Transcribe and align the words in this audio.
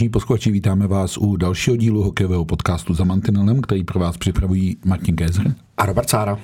Vážení 0.00 0.10
posluchači, 0.10 0.50
vítáme 0.50 0.86
vás 0.86 1.18
u 1.18 1.36
dalšího 1.36 1.76
dílu 1.76 2.02
hokejového 2.02 2.44
podcastu 2.44 2.94
za 2.94 3.04
Mantinelem, 3.04 3.60
který 3.60 3.84
pro 3.84 4.00
vás 4.00 4.16
připravují 4.16 4.76
Martin 4.84 5.16
Kézer 5.16 5.54
a 5.76 5.86
Robert 5.86 6.10
Sára. 6.10 6.38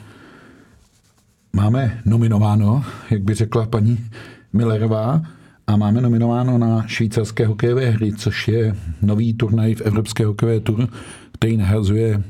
Máme 1.53 2.01
nominováno, 2.05 2.85
jak 3.11 3.23
by 3.23 3.35
řekla 3.35 3.67
paní 3.67 3.99
Millerová, 4.53 5.23
a 5.67 5.77
máme 5.77 6.01
nominováno 6.01 6.59
na 6.59 6.87
švýcarské 6.87 7.47
hokejové 7.47 7.91
hry, 7.91 8.13
což 8.13 8.49
je 8.49 8.77
nový 9.03 9.35
turnaj 9.35 9.75
v 9.75 9.81
Evropské 9.81 10.27
hokejové 10.27 10.61
tur, 10.61 10.89
který 11.33 11.57
nahrazuje 11.57 12.23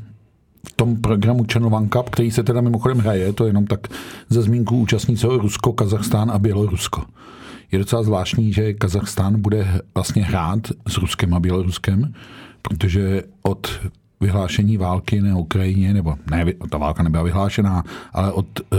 v 0.69 0.73
tom 0.73 0.97
programu 0.97 1.47
Channel 1.53 1.75
One 1.75 1.89
Cup, 1.89 2.11
který 2.11 2.31
se 2.31 2.43
teda 2.43 2.61
mimochodem 2.61 2.99
hraje, 2.99 3.33
to 3.33 3.45
je 3.45 3.49
jenom 3.49 3.67
tak 3.67 3.89
ze 4.29 4.43
zmínku 4.43 4.79
účastníci 4.79 5.27
Rusko, 5.27 5.73
Kazachstán 5.73 6.31
a 6.31 6.39
Bělorusko. 6.39 7.03
Je 7.73 7.79
docela 7.79 8.03
zvláštní, 8.03 8.53
že 8.53 8.75
Kazachstán 8.75 9.41
bude 9.41 9.81
vlastně 9.95 10.25
hrát 10.25 10.61
s 10.89 10.99
Ruskem 10.99 11.35
a 11.35 11.41
Běloruskem, 11.41 12.15
protože 12.63 13.23
od 13.43 13.81
vyhlášení 14.21 14.77
války 14.77 15.21
na 15.21 15.37
Ukrajině, 15.37 15.95
nebo 15.95 16.15
ne, 16.31 16.45
ta 16.71 16.79
válka 16.79 17.03
nebyla 17.03 17.23
vyhlášená, 17.23 17.85
ale 18.13 18.33
od 18.33 18.47
uh, 18.61 18.79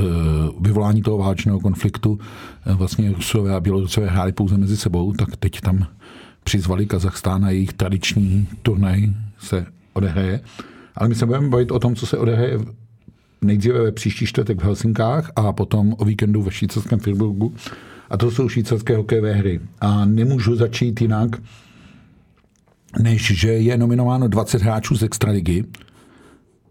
vyvolání 0.59 1.01
toho 1.01 1.17
válečného 1.17 1.59
konfliktu 1.59 2.11
uh, 2.11 2.75
vlastně 2.75 3.11
Rusové 3.11 3.55
a 3.55 3.59
Bělorusové 3.59 4.07
hráli 4.07 4.31
pouze 4.31 4.57
mezi 4.57 4.77
sebou, 4.77 5.13
tak 5.13 5.35
teď 5.35 5.61
tam 5.61 5.87
přizvali 6.43 6.85
Kazachstán 6.85 7.45
a 7.45 7.49
jejich 7.49 7.73
tradiční 7.73 8.47
turnaj 8.61 9.09
se 9.39 9.65
odehraje. 9.93 10.39
Ale 10.95 11.09
my 11.09 11.15
se 11.15 11.25
budeme 11.25 11.49
bavit 11.49 11.71
o 11.71 11.79
tom, 11.79 11.95
co 11.95 12.05
se 12.05 12.17
odehraje 12.17 12.59
nejdříve 13.41 13.81
ve 13.83 13.91
příští 13.91 14.25
čtvrtek 14.25 14.59
v 14.59 14.63
Helsinkách 14.63 15.31
a 15.35 15.53
potom 15.53 15.95
o 15.97 16.05
víkendu 16.05 16.41
ve 16.41 16.51
švýcarském 16.51 16.99
Firburgu. 16.99 17.53
A 18.09 18.17
to 18.17 18.31
jsou 18.31 18.49
švýcarské 18.49 18.97
hokejové 18.97 19.33
hry. 19.33 19.59
A 19.81 20.05
nemůžu 20.05 20.55
začít 20.55 21.01
jinak, 21.01 21.29
než 22.99 23.39
že 23.39 23.47
je 23.47 23.77
nominováno 23.77 24.27
20 24.27 24.61
hráčů 24.61 24.95
z 24.95 25.03
Extraligy 25.03 25.63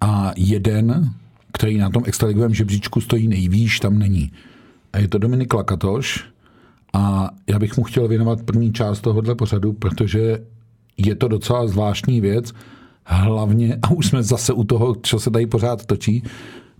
a 0.00 0.32
jeden, 0.36 1.10
který 1.52 1.78
na 1.78 1.90
tom 1.90 2.02
extraligovém 2.06 2.54
žebříčku 2.54 3.00
stojí 3.00 3.28
nejvýš, 3.28 3.80
tam 3.80 3.98
není. 3.98 4.32
A 4.92 4.98
je 4.98 5.08
to 5.08 5.18
Dominik 5.18 5.54
Lakatoš 5.54 6.24
a 6.92 7.30
já 7.46 7.58
bych 7.58 7.76
mu 7.76 7.84
chtěl 7.84 8.08
věnovat 8.08 8.42
první 8.42 8.72
část 8.72 9.00
tohohle 9.00 9.34
pořadu, 9.34 9.72
protože 9.72 10.38
je 10.96 11.14
to 11.14 11.28
docela 11.28 11.66
zvláštní 11.66 12.20
věc, 12.20 12.52
hlavně, 13.04 13.78
a 13.82 13.90
už 13.90 14.06
jsme 14.06 14.22
zase 14.22 14.52
u 14.52 14.64
toho, 14.64 14.94
co 15.02 15.18
se 15.18 15.30
tady 15.30 15.46
pořád 15.46 15.86
točí, 15.86 16.22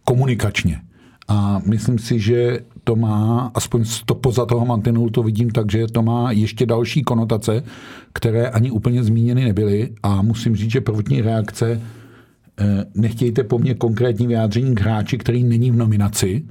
komunikačně. 0.04 0.80
A 1.28 1.60
myslím 1.66 1.98
si, 1.98 2.20
že 2.20 2.60
to 2.84 2.96
má, 2.96 3.50
aspoň 3.54 3.84
to 4.06 4.14
poza 4.14 4.46
toho 4.46 4.66
mantinelu 4.66 5.10
to 5.10 5.22
vidím 5.22 5.50
tak, 5.50 5.72
že 5.72 5.86
to 5.86 6.02
má 6.02 6.32
ještě 6.32 6.66
další 6.66 7.02
konotace, 7.02 7.62
které 8.12 8.48
ani 8.48 8.70
úplně 8.70 9.04
zmíněny 9.04 9.44
nebyly. 9.44 9.90
A 10.02 10.22
musím 10.22 10.56
říct, 10.56 10.70
že 10.70 10.80
prvotní 10.80 11.20
reakce, 11.20 11.82
eh, 12.60 12.84
nechtějte 12.94 13.44
po 13.44 13.58
mně 13.58 13.74
konkrétní 13.74 14.26
vyjádření 14.26 14.74
k 14.74 14.80
hráči, 14.80 15.18
který 15.18 15.44
není 15.44 15.70
v 15.70 15.76
nominaci, 15.76 16.44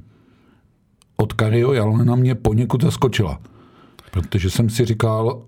od 1.16 1.32
Kario 1.32 1.72
Jalona 1.72 2.16
mě 2.16 2.34
poněkud 2.34 2.82
zaskočila. 2.82 3.40
Protože 4.10 4.50
jsem 4.50 4.70
si 4.70 4.84
říkal, 4.84 5.42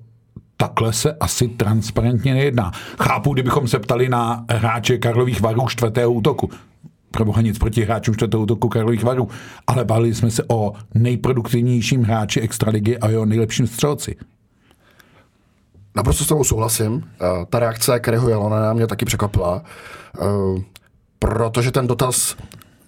takhle 0.57 0.93
se 0.93 1.13
asi 1.13 1.49
transparentně 1.49 2.35
nejedná. 2.35 2.73
Chápu, 3.01 3.33
kdybychom 3.33 3.69
se 3.69 3.79
ptali 3.79 4.09
na 4.09 4.45
hráče 4.51 4.99
Karlových 4.99 5.41
varů 5.41 5.69
čtvrtého 5.69 6.13
útoku 6.13 6.51
proboha 7.11 7.41
nic 7.41 7.59
proti 7.59 7.85
hráčům 7.85 8.15
čtvrtého 8.15 8.43
útoku 8.43 8.69
Karlových 8.69 9.05
varů, 9.05 9.29
ale 9.67 9.85
bavili 9.85 10.15
jsme 10.15 10.31
se 10.31 10.45
o 10.49 10.73
nejproduktivnějším 10.95 12.03
hráči 12.03 12.41
Extraligy 12.41 12.99
a 12.99 13.09
jeho 13.09 13.25
nejlepším 13.25 13.67
střelci. 13.67 14.17
Naprosto 15.97 16.25
s 16.25 16.29
tebou 16.29 16.45
souhlasím. 16.45 17.05
Eh, 17.21 17.47
ta 17.51 17.59
reakce 17.59 18.01
Kerryho 18.01 18.29
Jalona 18.29 18.73
mě 18.73 18.87
taky 18.87 19.05
překvapila, 19.05 19.63
eh, 20.21 20.25
protože 21.19 21.71
ten 21.71 21.87
dotaz 21.87 22.37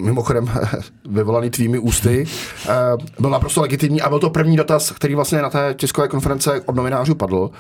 mimochodem 0.03 0.51
vyvolaný 1.11 1.51
tvými 1.51 1.79
ústy, 1.79 2.25
eh, 2.69 2.73
byl 3.21 3.31
naprosto 3.31 3.61
legitimní 3.61 4.03
a 4.03 4.09
byl 4.09 4.19
to 4.19 4.31
první 4.31 4.57
dotaz, 4.57 4.91
který 4.91 5.15
vlastně 5.15 5.43
na 5.43 5.51
té 5.51 5.75
tiskové 5.75 6.09
konference 6.09 6.61
od 6.61 6.77
novinářů 6.77 7.15
padl. 7.15 7.51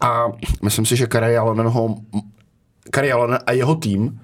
A 0.00 0.24
myslím 0.62 0.86
si, 0.86 0.96
že 0.96 1.06
Kerry 1.06 1.36
Allen 3.12 3.38
a 3.46 3.52
jeho 3.52 3.74
tým 3.74 4.20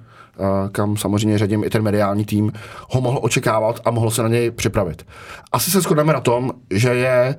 kam 0.72 0.96
samozřejmě 0.96 1.38
řadím 1.38 1.64
i 1.64 1.70
ten 1.70 1.82
mediální 1.82 2.24
tým, 2.24 2.52
ho 2.90 3.00
mohl 3.00 3.18
očekávat 3.22 3.80
a 3.84 3.90
mohl 3.90 4.10
se 4.10 4.22
na 4.22 4.28
něj 4.28 4.50
připravit. 4.50 5.06
Asi 5.52 5.70
se 5.70 5.80
shodneme 5.80 6.12
na 6.12 6.20
tom, 6.20 6.52
že 6.70 6.88
je 6.88 7.36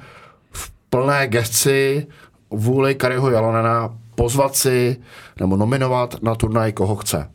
v 0.52 0.72
plné 0.90 1.28
gesci 1.28 2.08
vůli 2.50 2.96
Kariho 2.96 3.32
Jalonena 3.32 3.90
pozvat 4.16 4.56
si 4.56 4.98
nebo 5.40 5.58
nominovat 5.58 6.24
na 6.24 6.36
turnaj 6.36 6.72
koho 6.72 6.96
chce. 6.96 7.32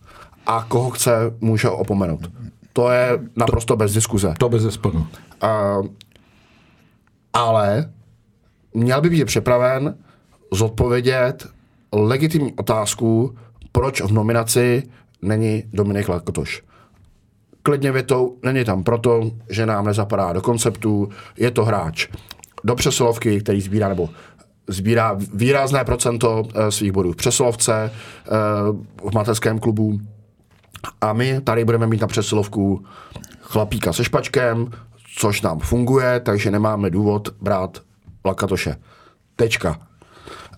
A 0.46 0.64
koho 0.68 0.90
chce, 0.90 1.34
může 1.40 1.68
opomenout. 1.68 2.30
To 2.72 2.90
je 2.90 3.18
naprosto 3.36 3.74
to, 3.74 3.76
bez 3.76 3.92
diskuze. 3.92 4.34
To 4.38 4.48
bez 4.48 4.62
zesporu. 4.62 4.98
Uh, 4.98 5.86
ale 7.32 7.90
měl 8.74 9.00
by 9.00 9.10
být 9.10 9.24
připraven 9.24 9.96
zodpovědět 10.52 11.46
legitimní 11.92 12.52
otázku, 12.52 13.34
proč 13.72 14.00
v 14.00 14.12
nominaci 14.12 14.82
není 15.24 15.64
Dominik 15.72 16.08
Lakotoš. 16.08 16.62
Klidně 17.62 17.92
větou, 17.92 18.36
není 18.42 18.64
tam 18.64 18.84
proto, 18.84 19.30
že 19.50 19.66
nám 19.66 19.86
nezapadá 19.86 20.32
do 20.32 20.42
konceptu, 20.42 21.08
je 21.36 21.50
to 21.50 21.64
hráč 21.64 22.08
do 22.64 22.74
přesilovky, 22.74 23.40
který 23.40 23.60
sbírá 23.60 23.88
nebo 23.88 24.08
sbírá 24.68 25.16
výrazné 25.34 25.84
procento 25.84 26.42
e, 26.54 26.70
svých 26.70 26.92
bodů 26.92 27.12
v 27.12 27.16
přesilovce 27.16 27.74
e, 27.74 27.90
v 29.10 29.14
mateřském 29.14 29.58
klubu. 29.58 30.00
A 31.00 31.12
my 31.12 31.40
tady 31.40 31.64
budeme 31.64 31.86
mít 31.86 32.00
na 32.00 32.06
přesilovku 32.06 32.84
chlapíka 33.40 33.92
se 33.92 34.04
špačkem, 34.04 34.70
což 35.16 35.42
nám 35.42 35.58
funguje, 35.58 36.20
takže 36.20 36.50
nemáme 36.50 36.90
důvod 36.90 37.28
brát 37.40 37.78
Lakatoše. 38.24 38.76
Tečka. 39.36 39.78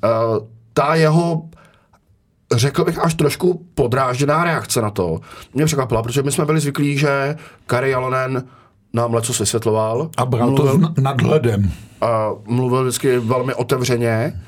E, 0.04 0.08
ta 0.72 0.94
jeho 0.94 1.48
řekl 2.52 2.84
bych, 2.84 2.98
až 2.98 3.14
trošku 3.14 3.66
podrážděná 3.74 4.44
reakce 4.44 4.82
na 4.82 4.90
to. 4.90 5.20
Mě 5.54 5.64
překvapila, 5.64 6.02
protože 6.02 6.22
my 6.22 6.32
jsme 6.32 6.44
byli 6.44 6.60
zvyklí, 6.60 6.98
že 6.98 7.36
Kari 7.66 7.90
Jalonen 7.90 8.44
nám 8.92 9.14
leco 9.14 9.32
vysvětloval. 9.32 10.10
A 10.16 10.26
bral 10.26 10.50
mluvil, 10.50 10.78
to 10.78 11.00
nadhledem. 11.00 11.72
A 12.00 12.30
mluvil 12.44 12.82
vždycky 12.82 13.18
velmi 13.18 13.54
otevřeně 13.54 14.40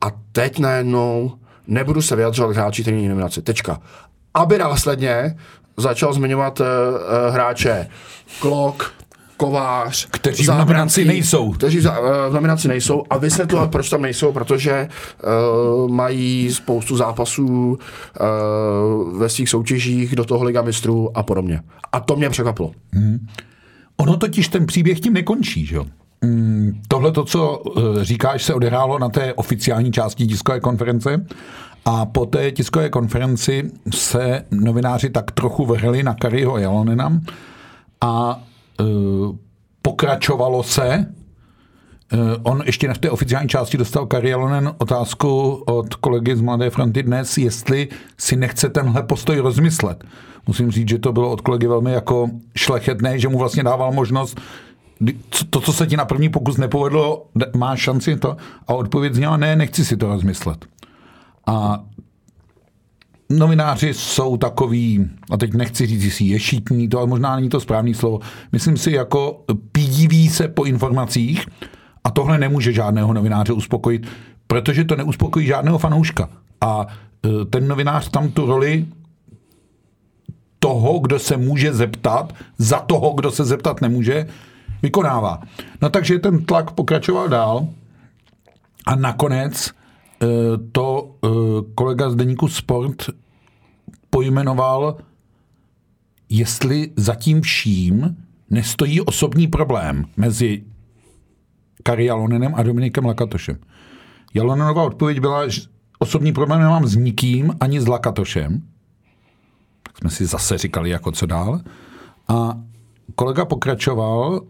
a 0.00 0.06
teď 0.32 0.58
najednou 0.58 1.32
nebudu 1.66 2.02
se 2.02 2.16
vyjadřovat 2.16 2.52
k 2.52 2.56
hráči, 2.56 2.82
který 2.82 3.08
nominaci. 3.08 3.42
Tečka. 3.42 3.80
Aby 4.34 4.58
následně 4.58 5.36
začal 5.76 6.12
zmiňovat 6.12 6.60
uh, 6.60 6.66
uh, 6.66 7.34
hráče 7.34 7.88
Klok, 8.40 8.92
Kovář, 9.40 10.06
kteří 10.10 10.44
v 10.44 10.48
nominaci 10.48 11.04
nejsou. 11.04 11.52
Kteří 11.52 11.80
v, 11.80 11.84
v 12.30 12.32
nominaci 12.32 12.68
nejsou 12.68 13.02
a 13.10 13.18
vysvětlovat, 13.18 13.70
proč 13.70 13.90
tam 13.90 14.02
nejsou, 14.02 14.32
protože 14.32 14.88
uh, 15.84 15.90
mají 15.90 16.52
spoustu 16.52 16.96
zápasů 16.96 17.46
uh, 17.46 19.18
ve 19.18 19.28
svých 19.28 19.48
soutěžích 19.48 20.16
do 20.16 20.24
toho 20.24 20.44
Liga 20.44 20.62
mistrů 20.62 21.16
a 21.16 21.22
podobně. 21.22 21.60
A 21.92 22.00
to 22.00 22.16
mě 22.16 22.30
překvapilo. 22.30 22.72
Hmm. 22.92 23.26
Ono 23.96 24.16
totiž 24.16 24.48
ten 24.48 24.66
příběh 24.66 25.00
tím 25.00 25.12
nekončí, 25.12 25.66
že 25.66 25.76
jo? 25.76 25.84
Mm, 26.24 26.80
Tohle 26.88 27.12
to, 27.12 27.24
co 27.24 27.62
říkáš, 28.02 28.42
se 28.42 28.54
odehrálo 28.54 28.98
na 28.98 29.08
té 29.08 29.34
oficiální 29.34 29.92
části 29.92 30.26
tiskové 30.26 30.60
konference 30.60 31.26
a 31.84 32.06
po 32.06 32.26
té 32.26 32.52
tiskové 32.52 32.88
konferenci 32.88 33.70
se 33.94 34.44
novináři 34.50 35.10
tak 35.10 35.30
trochu 35.30 35.66
vrhli 35.66 36.02
na 36.02 36.14
Kariho 36.14 36.58
Jalonena 36.58 37.20
a 38.00 38.42
Eh, 38.42 38.49
pokračovalo 39.82 40.62
se. 40.62 41.06
Eh, 42.12 42.16
on 42.42 42.62
ještě 42.66 42.94
v 42.94 42.98
té 42.98 43.10
oficiální 43.10 43.48
části 43.48 43.76
dostal 43.76 44.06
Karialonen 44.06 44.72
otázku 44.78 45.52
od 45.66 45.94
kolegy 45.94 46.36
z 46.36 46.40
Mladé 46.40 46.70
fronty 46.70 47.02
dnes, 47.02 47.38
jestli 47.38 47.88
si 48.18 48.36
nechce 48.36 48.68
tenhle 48.68 49.02
postoj 49.02 49.38
rozmyslet. 49.38 50.04
Musím 50.46 50.70
říct, 50.70 50.88
že 50.88 50.98
to 50.98 51.12
bylo 51.12 51.30
od 51.30 51.40
kolegy 51.40 51.66
velmi 51.66 51.92
jako 51.92 52.30
šlechetné, 52.56 53.18
že 53.18 53.28
mu 53.28 53.38
vlastně 53.38 53.62
dával 53.62 53.92
možnost 53.92 54.40
to, 55.50 55.60
co 55.60 55.72
se 55.72 55.86
ti 55.86 55.96
na 55.96 56.04
první 56.04 56.28
pokus 56.28 56.56
nepovedlo, 56.56 57.26
má 57.56 57.76
šanci 57.76 58.16
to? 58.16 58.36
A 58.66 58.74
odpověď 58.74 59.14
zněla, 59.14 59.36
ne, 59.36 59.56
nechci 59.56 59.84
si 59.84 59.96
to 59.96 60.06
rozmyslet. 60.06 60.64
A 61.46 61.84
novináři 63.30 63.94
jsou 63.94 64.36
takový, 64.36 65.10
a 65.30 65.36
teď 65.36 65.54
nechci 65.54 65.86
říct, 65.86 66.04
jestli 66.04 66.24
ješitní, 66.24 66.88
to 66.88 66.98
ale 66.98 67.06
možná 67.06 67.36
není 67.36 67.48
to 67.48 67.60
správné 67.60 67.94
slovo, 67.94 68.20
myslím 68.52 68.76
si 68.76 68.92
jako 68.92 69.44
pídiví 69.72 70.28
se 70.28 70.48
po 70.48 70.64
informacích 70.64 71.46
a 72.04 72.10
tohle 72.10 72.38
nemůže 72.38 72.72
žádného 72.72 73.12
novináře 73.12 73.52
uspokojit, 73.52 74.06
protože 74.46 74.84
to 74.84 74.96
neuspokojí 74.96 75.46
žádného 75.46 75.78
fanouška. 75.78 76.28
A 76.60 76.86
e, 77.26 77.44
ten 77.44 77.68
novinář 77.68 78.08
tam 78.08 78.30
tu 78.30 78.46
roli 78.46 78.86
toho, 80.58 80.98
kdo 80.98 81.18
se 81.18 81.36
může 81.36 81.72
zeptat, 81.72 82.32
za 82.58 82.78
toho, 82.78 83.12
kdo 83.12 83.30
se 83.30 83.44
zeptat 83.44 83.80
nemůže, 83.80 84.26
vykonává. 84.82 85.42
No 85.82 85.90
takže 85.90 86.18
ten 86.18 86.44
tlak 86.44 86.70
pokračoval 86.70 87.28
dál 87.28 87.68
a 88.86 88.94
nakonec 88.94 89.70
to 90.72 91.14
eh, 91.24 91.28
kolega 91.74 92.10
z 92.10 92.16
deníku 92.16 92.48
Sport 92.48 93.10
pojmenoval, 94.10 94.96
jestli 96.28 96.92
zatím 96.96 97.40
vším 97.40 98.16
nestojí 98.50 99.00
osobní 99.00 99.46
problém 99.46 100.04
mezi 100.16 100.64
Kari 101.82 102.04
Jalonenem 102.04 102.54
a 102.54 102.62
Dominikem 102.62 103.04
Lakatošem. 103.04 103.56
Jalonenova 104.34 104.82
odpověď 104.82 105.20
byla, 105.20 105.48
že 105.48 105.60
osobní 105.98 106.32
problém 106.32 106.60
nemám 106.60 106.86
s 106.86 106.96
nikým, 106.96 107.56
ani 107.60 107.80
s 107.80 107.88
Lakatošem. 107.88 108.62
Tak 109.82 109.98
jsme 109.98 110.10
si 110.10 110.26
zase 110.26 110.58
říkali, 110.58 110.90
jako 110.90 111.12
co 111.12 111.26
dál. 111.26 111.60
A 112.28 112.60
kolega 113.14 113.44
pokračoval, 113.44 114.40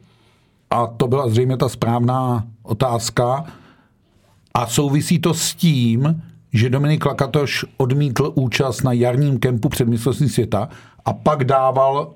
a 0.70 0.86
to 0.86 1.08
byla 1.08 1.28
zřejmě 1.28 1.56
ta 1.56 1.68
správná 1.68 2.46
otázka, 2.62 3.44
a 4.54 4.66
souvisí 4.66 5.18
to 5.18 5.34
s 5.34 5.54
tím, 5.54 6.22
že 6.52 6.70
Dominik 6.70 7.06
Lakatoš 7.06 7.64
odmítl 7.76 8.32
účast 8.34 8.82
na 8.82 8.92
jarním 8.92 9.38
kempu 9.38 9.68
před 9.68 9.88
světa 10.26 10.68
a 11.04 11.12
pak 11.12 11.44
dával 11.44 12.14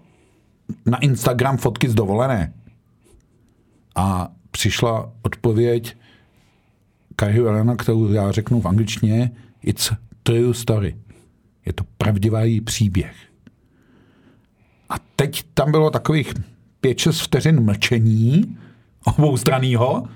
na 0.87 0.99
Instagram 0.99 1.57
fotky 1.57 1.89
z 1.89 1.95
dovolené. 1.95 2.53
A 3.97 4.29
přišla 4.51 5.13
odpověď 5.23 5.97
Kariho 7.17 7.47
Elena, 7.47 7.77
kterou 7.77 8.13
já 8.13 8.33
řeknu 8.33 8.61
v 8.61 8.69
angličtině, 8.69 9.31
it's 9.63 9.93
true 10.23 10.55
story. 10.55 10.97
Je 11.67 11.73
to 11.73 11.85
pravdivý 11.99 12.61
příběh. 12.61 13.15
A 14.89 14.95
teď 15.17 15.45
tam 15.55 15.71
bylo 15.71 15.91
takových 15.91 16.35
5-6 16.83 17.25
vteřin 17.25 17.61
mlčení 17.61 18.59
obou 19.05 19.37
stranýho, 19.37 20.09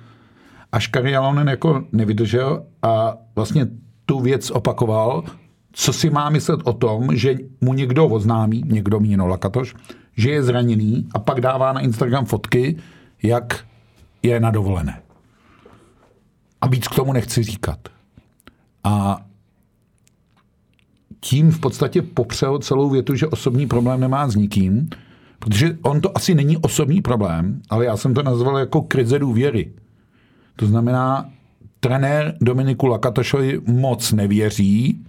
až 0.73 0.87
Kari 0.87 1.11
Jalonen 1.11 1.49
jako 1.49 1.85
nevydržel 1.93 2.65
a 2.83 3.17
vlastně 3.35 3.67
tu 4.07 4.21
věc 4.21 4.51
opakoval, 4.51 5.25
co 5.73 5.93
si 5.93 6.11
má 6.11 6.31
myslet 6.31 6.61
o 6.65 6.73
tom, 6.73 7.17
že 7.17 7.35
mu 7.61 7.75
někdo 7.75 8.07
oznámí, 8.07 8.63
někdo 8.67 9.01
míno 9.01 9.27
Lakatoš, 9.27 9.75
že 10.17 10.31
je 10.31 10.43
zraněný 10.43 11.09
a 11.15 11.19
pak 11.19 11.41
dává 11.41 11.73
na 11.73 11.81
Instagram 11.81 12.25
fotky, 12.25 12.77
jak 13.23 13.65
je 14.23 14.41
na 14.41 14.51
dovolené. 14.51 15.03
A 16.61 16.69
víc 16.69 16.89
k 16.89 16.95
tomu 16.95 17.13
nechci 17.13 17.43
říkat. 17.43 17.79
A 18.85 19.25
tím 21.21 21.51
v 21.51 21.61
podstatě 21.61 22.03
popřel 22.03 22.59
celou 22.59 22.91
větu, 22.91 23.15
že 23.15 23.27
osobní 23.27 23.67
problém 23.67 24.01
nemá 24.01 24.29
s 24.29 24.35
nikým, 24.35 24.89
protože 25.39 25.79
on 25.83 26.01
to 26.01 26.17
asi 26.17 26.35
není 26.35 26.57
osobní 26.57 27.03
problém, 27.03 27.63
ale 27.71 27.85
já 27.85 27.97
jsem 27.97 28.15
to 28.15 28.23
nazval 28.23 28.59
jako 28.59 28.83
krize 28.83 29.19
důvěry. 29.19 29.73
To 30.59 30.67
znamená, 30.67 31.31
trenér 31.81 32.35
Dominiku 32.41 32.87
Lakatošovi 32.87 33.61
moc 33.67 34.13
nevěří, 34.13 35.05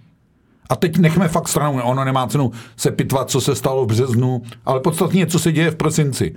a 0.69 0.75
teď 0.75 0.97
nechme 0.97 1.27
fakt 1.27 1.47
stranou, 1.47 1.81
ono 1.81 2.05
nemá 2.05 2.27
cenu 2.27 2.51
se 2.77 2.91
pitvat, 2.91 3.29
co 3.29 3.41
se 3.41 3.55
stalo 3.55 3.85
v 3.85 3.87
březnu, 3.87 4.41
ale 4.65 4.79
podstatně, 4.79 5.27
co 5.27 5.39
se 5.39 5.51
děje 5.51 5.71
v 5.71 5.75
prosinci. 5.75 6.35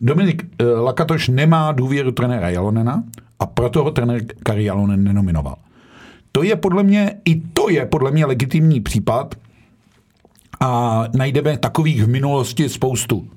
Dominik 0.00 0.44
eh, 0.58 0.64
Lakatoš 0.64 1.28
nemá 1.28 1.72
důvěru 1.72 2.12
trenéra 2.12 2.50
Jalonena 2.50 3.02
a 3.38 3.46
proto 3.46 3.84
ho 3.84 3.90
trenér 3.90 4.22
Kari 4.42 4.64
Jalonen 4.64 5.04
nenominoval. 5.04 5.56
To 6.32 6.42
je 6.42 6.56
podle 6.56 6.82
mě, 6.82 7.14
i 7.24 7.40
to 7.40 7.70
je 7.70 7.86
podle 7.86 8.10
mě 8.10 8.26
legitimní 8.26 8.80
případ 8.80 9.34
a 10.60 11.04
najdeme 11.16 11.58
takových 11.58 12.04
v 12.04 12.08
minulosti 12.08 12.68
spoustu. 12.68 13.28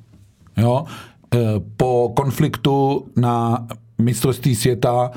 Jo? 0.58 0.86
Eh, 1.34 1.38
po 1.78 2.14
konfliktu 2.16 3.08
na 3.16 3.68
mistrovství 3.98 4.56
světa 4.56 5.12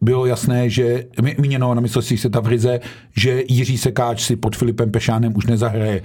bylo 0.00 0.26
jasné, 0.26 0.70
že 0.70 1.04
míněno 1.38 1.74
na 1.74 1.80
mistrovství 1.80 2.18
světa 2.18 2.40
v 2.40 2.46
Rize, 2.46 2.80
že 3.16 3.42
Jiří 3.48 3.78
Sekáč 3.78 4.22
si 4.22 4.36
pod 4.36 4.56
Filipem 4.56 4.90
Pešánem 4.90 5.36
už 5.36 5.46
nezahraje. 5.46 6.02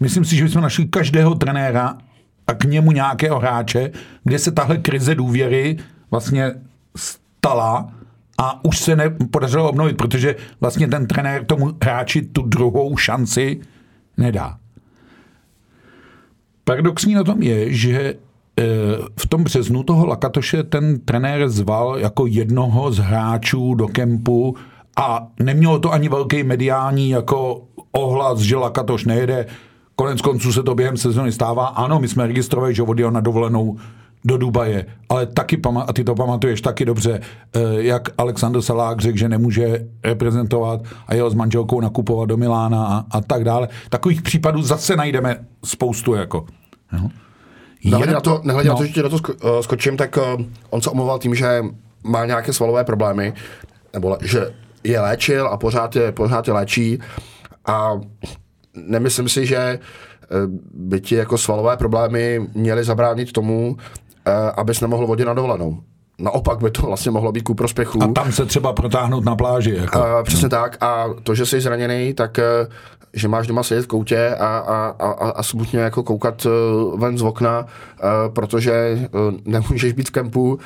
Myslím 0.00 0.24
si, 0.24 0.36
že 0.36 0.44
bychom 0.44 0.62
našli 0.62 0.86
každého 0.86 1.34
trenéra 1.34 1.98
a 2.46 2.54
k 2.54 2.64
němu 2.64 2.92
nějakého 2.92 3.38
hráče, 3.38 3.90
kde 4.24 4.38
se 4.38 4.52
tahle 4.52 4.76
krize 4.78 5.14
důvěry 5.14 5.76
vlastně 6.10 6.52
stala 6.96 7.92
a 8.38 8.64
už 8.64 8.78
se 8.78 8.96
nepodařilo 8.96 9.70
obnovit, 9.70 9.96
protože 9.96 10.36
vlastně 10.60 10.88
ten 10.88 11.06
trenér 11.06 11.44
tomu 11.44 11.70
hráči 11.82 12.22
tu 12.22 12.42
druhou 12.42 12.96
šanci 12.96 13.60
nedá. 14.16 14.58
Paradoxní 16.64 17.14
na 17.14 17.24
tom 17.24 17.42
je, 17.42 17.72
že 17.72 18.14
v 19.20 19.26
tom 19.26 19.44
březnu 19.44 19.82
toho 19.82 20.06
Lakatoše 20.06 20.62
ten 20.62 21.00
trenér 21.00 21.48
zval 21.48 21.98
jako 21.98 22.26
jednoho 22.26 22.92
z 22.92 22.98
hráčů 22.98 23.74
do 23.74 23.88
kempu 23.88 24.56
a 24.96 25.26
nemělo 25.40 25.78
to 25.78 25.92
ani 25.92 26.08
velký 26.08 26.42
mediální 26.42 27.10
jako 27.10 27.62
ohlas, 27.92 28.38
že 28.38 28.56
Lakatoš 28.56 29.04
nejede. 29.04 29.46
Konec 29.96 30.20
konců 30.20 30.52
se 30.52 30.62
to 30.62 30.74
během 30.74 30.96
sezóny 30.96 31.32
stává. 31.32 31.66
Ano, 31.66 32.00
my 32.00 32.08
jsme 32.08 32.26
registrovali, 32.26 32.74
že 32.74 32.82
odjel 32.82 33.10
na 33.10 33.20
dovolenou 33.20 33.76
do 34.24 34.36
Dubaje, 34.36 34.86
ale 35.08 35.26
taky, 35.26 35.60
a 35.86 35.92
ty 35.92 36.04
to 36.04 36.14
pamatuješ 36.14 36.60
taky 36.60 36.84
dobře, 36.84 37.20
eh, 37.54 37.60
jak 37.76 38.08
Aleksandr 38.18 38.62
Salák 38.62 39.00
řekl, 39.00 39.18
že 39.18 39.28
nemůže 39.28 39.86
reprezentovat 40.04 40.80
a 41.06 41.14
jel 41.14 41.30
s 41.30 41.34
manželkou 41.34 41.80
nakupovat 41.80 42.28
do 42.28 42.36
Milána 42.36 42.86
a, 42.86 43.04
a 43.10 43.20
tak 43.20 43.44
dále. 43.44 43.68
Takových 43.90 44.22
případů 44.22 44.62
zase 44.62 44.96
najdeme 44.96 45.36
spoustu. 45.64 46.14
Jako. 46.14 46.46
No. 46.92 47.10
Nehledě 47.84 48.12
na 48.12 48.20
to, 48.20 48.40
nehledě 48.44 48.68
no. 48.68 48.74
na 48.74 48.78
to, 48.78 48.86
že 48.86 49.02
na 49.02 49.08
to 49.08 49.18
eh, 49.30 49.62
skočím, 49.62 49.96
tak 49.96 50.16
uh, 50.16 50.44
on 50.70 50.82
se 50.82 50.90
omlouval 50.90 51.18
tím, 51.18 51.34
že 51.34 51.62
má 52.04 52.26
nějaké 52.26 52.52
svalové 52.52 52.84
problémy, 52.84 53.34
nebo 53.92 54.18
že 54.22 54.54
je 54.84 55.00
léčil 55.00 55.46
a 55.46 55.56
pořád 55.56 55.96
je, 55.96 56.12
pořád 56.12 56.48
je 56.48 56.54
léčí 56.54 56.98
a 57.66 58.00
nemyslím 58.74 59.28
si, 59.28 59.46
že 59.46 59.56
eh, 59.56 59.78
by 60.74 61.00
ti 61.00 61.14
jako 61.14 61.38
svalové 61.38 61.76
problémy 61.76 62.40
měly 62.54 62.84
zabránit 62.84 63.32
tomu, 63.32 63.76
abys 64.56 64.80
nemohl 64.80 65.06
vodit 65.06 65.26
na 65.26 65.34
dovolenou. 65.34 65.78
Naopak 66.18 66.58
by 66.58 66.70
to 66.70 66.82
vlastně 66.82 67.10
mohlo 67.10 67.32
být 67.32 67.42
ku 67.42 67.54
prospěchu. 67.54 68.02
A 68.02 68.12
tam 68.12 68.32
se 68.32 68.46
třeba 68.46 68.72
protáhnout 68.72 69.24
na 69.24 69.36
pláži. 69.36 69.74
Jako. 69.74 69.98
Uh, 69.98 70.22
přesně 70.22 70.44
no. 70.44 70.48
tak. 70.48 70.82
A 70.82 71.06
to, 71.22 71.34
že 71.34 71.46
jsi 71.46 71.60
zraněný, 71.60 72.14
tak 72.14 72.38
že 73.14 73.28
máš 73.28 73.46
doma 73.46 73.62
sedět 73.62 73.82
v 73.82 73.86
koutě 73.86 74.34
a, 74.38 74.46
a, 74.46 74.94
a, 74.98 75.30
a 75.30 75.42
smutně 75.42 75.80
jako 75.80 76.02
koukat 76.02 76.46
uh, 76.46 77.00
ven 77.00 77.18
z 77.18 77.22
okna, 77.22 77.60
uh, 77.60 77.66
protože 78.34 78.98
uh, 79.12 79.34
nemůžeš 79.44 79.92
být 79.92 80.08
v 80.08 80.10
kempu, 80.10 80.58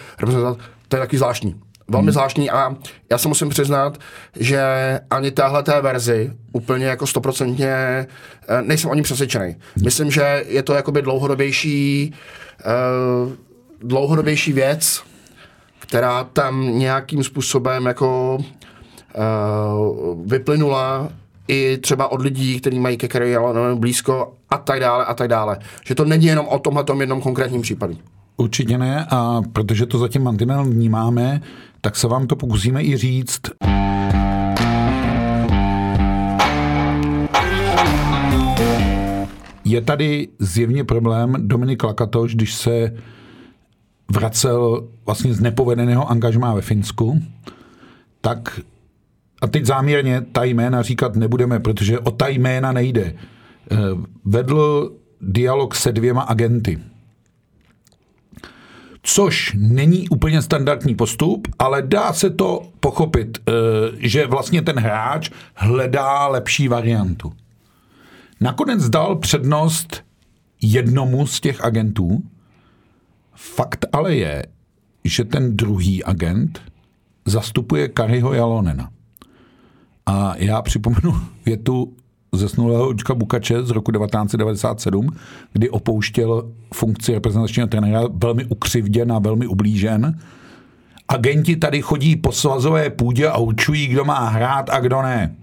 to 0.88 0.96
je 0.96 1.00
taky 1.00 1.18
zvláštní. 1.18 1.60
Velmi 1.88 2.06
hmm. 2.06 2.12
zvláštní 2.12 2.50
a 2.50 2.76
já 3.10 3.18
se 3.18 3.28
musím 3.28 3.48
přiznat, 3.48 3.98
že 4.40 4.60
ani 5.10 5.30
téhle 5.30 5.62
té 5.62 5.80
verzi 5.80 6.32
úplně 6.52 6.86
jako 6.86 7.06
stoprocentně 7.06 8.06
nejsem 8.62 8.90
o 8.90 8.94
ní 8.94 9.02
přesvědčený. 9.02 9.46
Hmm. 9.46 9.84
Myslím, 9.84 10.10
že 10.10 10.44
je 10.48 10.62
to 10.62 10.74
jakoby 10.74 11.02
dlouhodobější 11.02 12.14
uh, 13.24 13.32
dlouhodobější 13.82 14.52
věc, 14.52 15.02
která 15.78 16.24
tam 16.24 16.78
nějakým 16.78 17.24
způsobem 17.24 17.86
jako 17.86 18.38
vyplynula 20.24 21.08
i 21.48 21.78
třeba 21.78 22.12
od 22.12 22.22
lidí, 22.22 22.60
kteří 22.60 22.78
mají 22.78 22.96
ke 22.96 23.08
Kerry 23.08 23.36
blízko 23.74 24.32
a 24.50 24.58
tak 24.58 24.80
dále 24.80 25.04
a 25.04 25.14
tak 25.14 25.28
dále. 25.28 25.58
Že 25.86 25.94
to 25.94 26.04
není 26.04 26.26
jenom 26.26 26.46
o 26.46 26.58
tomhle 26.58 26.84
jednom 27.00 27.20
konkrétním 27.20 27.62
případu. 27.62 27.96
Určitě 28.36 28.78
ne 28.78 29.06
a 29.10 29.42
protože 29.52 29.86
to 29.86 29.98
zatím 29.98 30.22
mantinel 30.22 30.64
vnímáme, 30.64 31.40
tak 31.80 31.96
se 31.96 32.08
vám 32.08 32.26
to 32.26 32.36
pokusíme 32.36 32.84
i 32.84 32.96
říct. 32.96 33.40
Je 39.64 39.80
tady 39.80 40.28
zjevně 40.38 40.84
problém 40.84 41.34
Dominik 41.38 41.82
Lakatoš, 41.82 42.34
když 42.34 42.54
se 42.54 42.92
vracel 44.10 44.88
vlastně 45.06 45.34
z 45.34 45.40
nepovedeného 45.40 46.10
angažmá 46.10 46.54
ve 46.54 46.60
Finsku, 46.60 47.22
tak 48.20 48.60
a 49.42 49.46
teď 49.46 49.64
záměrně 49.64 50.20
ta 50.32 50.44
jména 50.44 50.82
říkat 50.82 51.16
nebudeme, 51.16 51.60
protože 51.60 51.98
o 51.98 52.10
ta 52.10 52.28
jména 52.28 52.72
nejde. 52.72 53.14
Eh, 53.70 53.76
vedl 54.24 54.92
dialog 55.20 55.74
se 55.74 55.92
dvěma 55.92 56.22
agenty. 56.22 56.78
Což 59.02 59.52
není 59.58 60.08
úplně 60.08 60.42
standardní 60.42 60.94
postup, 60.94 61.48
ale 61.58 61.82
dá 61.82 62.12
se 62.12 62.30
to 62.30 62.68
pochopit, 62.80 63.38
eh, 63.38 63.52
že 63.98 64.26
vlastně 64.26 64.62
ten 64.62 64.78
hráč 64.78 65.30
hledá 65.54 66.26
lepší 66.26 66.68
variantu. 66.68 67.32
Nakonec 68.40 68.88
dal 68.88 69.16
přednost 69.16 70.04
jednomu 70.62 71.26
z 71.26 71.40
těch 71.40 71.64
agentů. 71.64 72.22
Fakt 73.34 73.86
ale 73.92 74.14
je, 74.14 74.46
že 75.04 75.24
ten 75.24 75.56
druhý 75.56 76.04
agent 76.04 76.62
zastupuje 77.24 77.88
Kariho 77.88 78.32
Jalonena. 78.32 78.90
A 80.06 80.34
já 80.36 80.62
připomenu 80.62 81.20
větu 81.44 81.96
zesnulého 82.32 82.88
Očka 82.88 83.14
Bukače 83.14 83.62
z 83.62 83.70
roku 83.70 83.92
1997, 83.92 85.08
kdy 85.52 85.70
opouštěl 85.70 86.52
funkci 86.74 87.12
reprezentačního 87.12 87.68
trenéra 87.68 88.00
velmi 88.14 88.44
ukřivděn 88.44 89.12
a 89.12 89.18
velmi 89.18 89.46
ublížen. 89.46 90.20
agenti 91.08 91.56
tady 91.56 91.82
chodí 91.82 92.16
po 92.16 92.32
svazové 92.32 92.90
půdě 92.90 93.28
a 93.28 93.38
učují, 93.38 93.86
kdo 93.86 94.04
má 94.04 94.28
hrát 94.28 94.70
a 94.70 94.80
kdo 94.80 95.02
ne. 95.02 95.36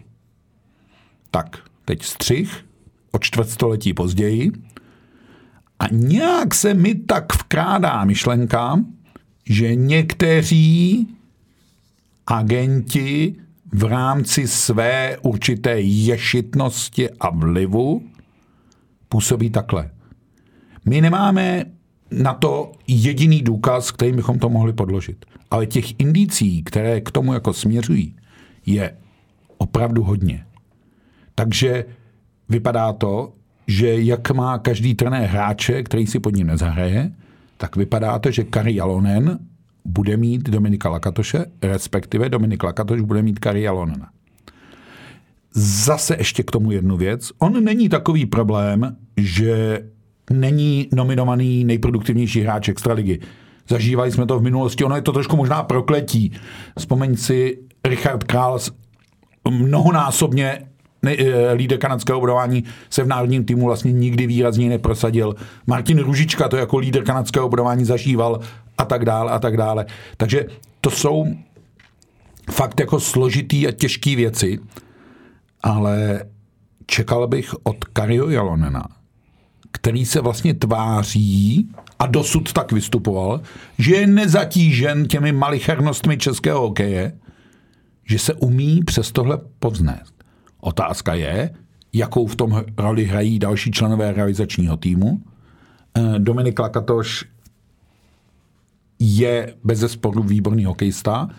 Tak, 1.32 1.58
teď 1.86 2.03
střih 2.03 2.65
o 3.12 3.20
čtvrtstoletí 3.20 3.93
později 3.93 4.51
a 5.79 5.86
nějak 5.91 6.53
se 6.53 6.74
mi 6.74 6.96
tak 6.96 7.34
vkrádá 7.34 8.03
myšlenka, 8.05 8.79
že 9.46 9.75
někteří 9.75 11.08
agenti 12.27 13.36
v 13.73 13.83
rámci 13.83 14.47
své 14.47 15.17
určité 15.21 15.81
ješitnosti 15.81 17.09
a 17.09 17.29
vlivu 17.29 18.03
působí 19.09 19.49
takhle. 19.49 19.89
My 20.85 21.01
nemáme 21.01 21.65
na 22.11 22.33
to 22.33 22.71
jediný 22.87 23.41
důkaz, 23.41 23.91
který 23.91 24.11
bychom 24.11 24.39
to 24.39 24.49
mohli 24.49 24.73
podložit. 24.73 25.25
Ale 25.51 25.65
těch 25.65 25.99
indicí, 25.99 26.63
které 26.63 27.01
k 27.01 27.11
tomu 27.11 27.33
jako 27.33 27.53
směřují, 27.53 28.15
je 28.65 28.97
opravdu 29.57 30.03
hodně. 30.03 30.45
Takže 31.35 31.85
vypadá 32.49 32.93
to, 32.93 33.33
že 33.67 34.01
jak 34.01 34.31
má 34.31 34.57
každý 34.57 34.95
trenér 34.95 35.29
hráče, 35.29 35.83
který 35.83 36.07
si 36.07 36.19
pod 36.19 36.35
ním 36.35 36.47
nezahraje, 36.47 37.11
tak 37.57 37.75
vypadá 37.75 38.19
to, 38.19 38.31
že 38.31 38.43
Kari 38.43 38.75
Jalonen 38.75 39.39
bude 39.85 40.17
mít 40.17 40.49
Dominika 40.49 40.89
Lakatoše, 40.89 41.45
respektive 41.61 42.29
Dominik 42.29 42.63
Lakatoš 42.63 43.01
bude 43.01 43.21
mít 43.21 43.39
Kari 43.39 43.61
Jalonena. 43.61 44.09
Zase 45.55 46.15
ještě 46.17 46.43
k 46.43 46.51
tomu 46.51 46.71
jednu 46.71 46.97
věc. 46.97 47.31
On 47.39 47.63
není 47.63 47.89
takový 47.89 48.25
problém, 48.25 48.95
že 49.17 49.83
není 50.31 50.87
nominovaný 50.93 51.63
nejproduktivnější 51.63 52.41
hráč 52.41 52.69
extraligy. 52.69 53.19
Zažívali 53.69 54.11
jsme 54.11 54.25
to 54.25 54.39
v 54.39 54.43
minulosti, 54.43 54.83
ono 54.83 54.95
je 54.95 55.01
to 55.01 55.11
trošku 55.11 55.35
možná 55.35 55.63
prokletí. 55.63 56.31
Vzpomeň 56.77 57.15
si, 57.15 57.57
Richard 57.85 58.23
Král 58.23 58.59
mnohonásobně 59.49 60.59
eh, 61.07 61.53
lídr 61.53 61.77
kanadského 61.77 62.19
budování 62.19 62.63
se 62.89 63.03
v 63.03 63.07
národním 63.07 63.45
týmu 63.45 63.65
vlastně 63.65 63.91
nikdy 63.91 64.27
výrazně 64.27 64.69
neprosadil. 64.69 65.35
Martin 65.67 65.99
Ružička 65.99 66.49
to 66.49 66.57
jako 66.57 66.77
lídr 66.77 67.03
kanadského 67.03 67.49
budování 67.49 67.85
zažíval 67.85 68.39
a 68.77 68.85
tak 68.85 69.05
dále 69.05 69.31
a 69.31 69.39
tak 69.39 69.57
dále. 69.57 69.85
Takže 70.17 70.45
to 70.81 70.89
jsou 70.89 71.25
fakt 72.51 72.79
jako 72.79 72.99
složitý 72.99 73.67
a 73.67 73.71
těžké 73.71 74.15
věci, 74.15 74.59
ale 75.63 76.23
čekal 76.85 77.27
bych 77.27 77.53
od 77.63 77.83
Kario 77.83 78.29
Jalonena, 78.29 78.87
který 79.71 80.05
se 80.05 80.21
vlastně 80.21 80.53
tváří 80.53 81.69
a 81.99 82.05
dosud 82.05 82.53
tak 82.53 82.71
vystupoval, 82.71 83.41
že 83.77 83.95
je 83.95 84.07
nezatížen 84.07 85.07
těmi 85.07 85.31
malichernostmi 85.31 86.17
českého 86.17 86.61
hokeje, 86.61 87.13
že 88.05 88.19
se 88.19 88.33
umí 88.33 88.83
přes 88.83 89.11
tohle 89.11 89.39
povznést. 89.59 90.13
Otázka 90.61 91.13
je, 91.13 91.49
jakou 91.93 92.27
v 92.27 92.35
tom 92.35 92.63
roli 92.77 93.05
hrají 93.05 93.39
další 93.39 93.71
členové 93.71 94.13
realizačního 94.13 94.77
týmu. 94.77 95.21
Eh, 95.97 96.19
Dominik 96.19 96.59
Lakatoš 96.59 97.25
je 99.03 99.53
bez 99.63 99.79
zesporu 99.79 100.24
výborný 100.24 100.65
hokejista, 100.65 101.29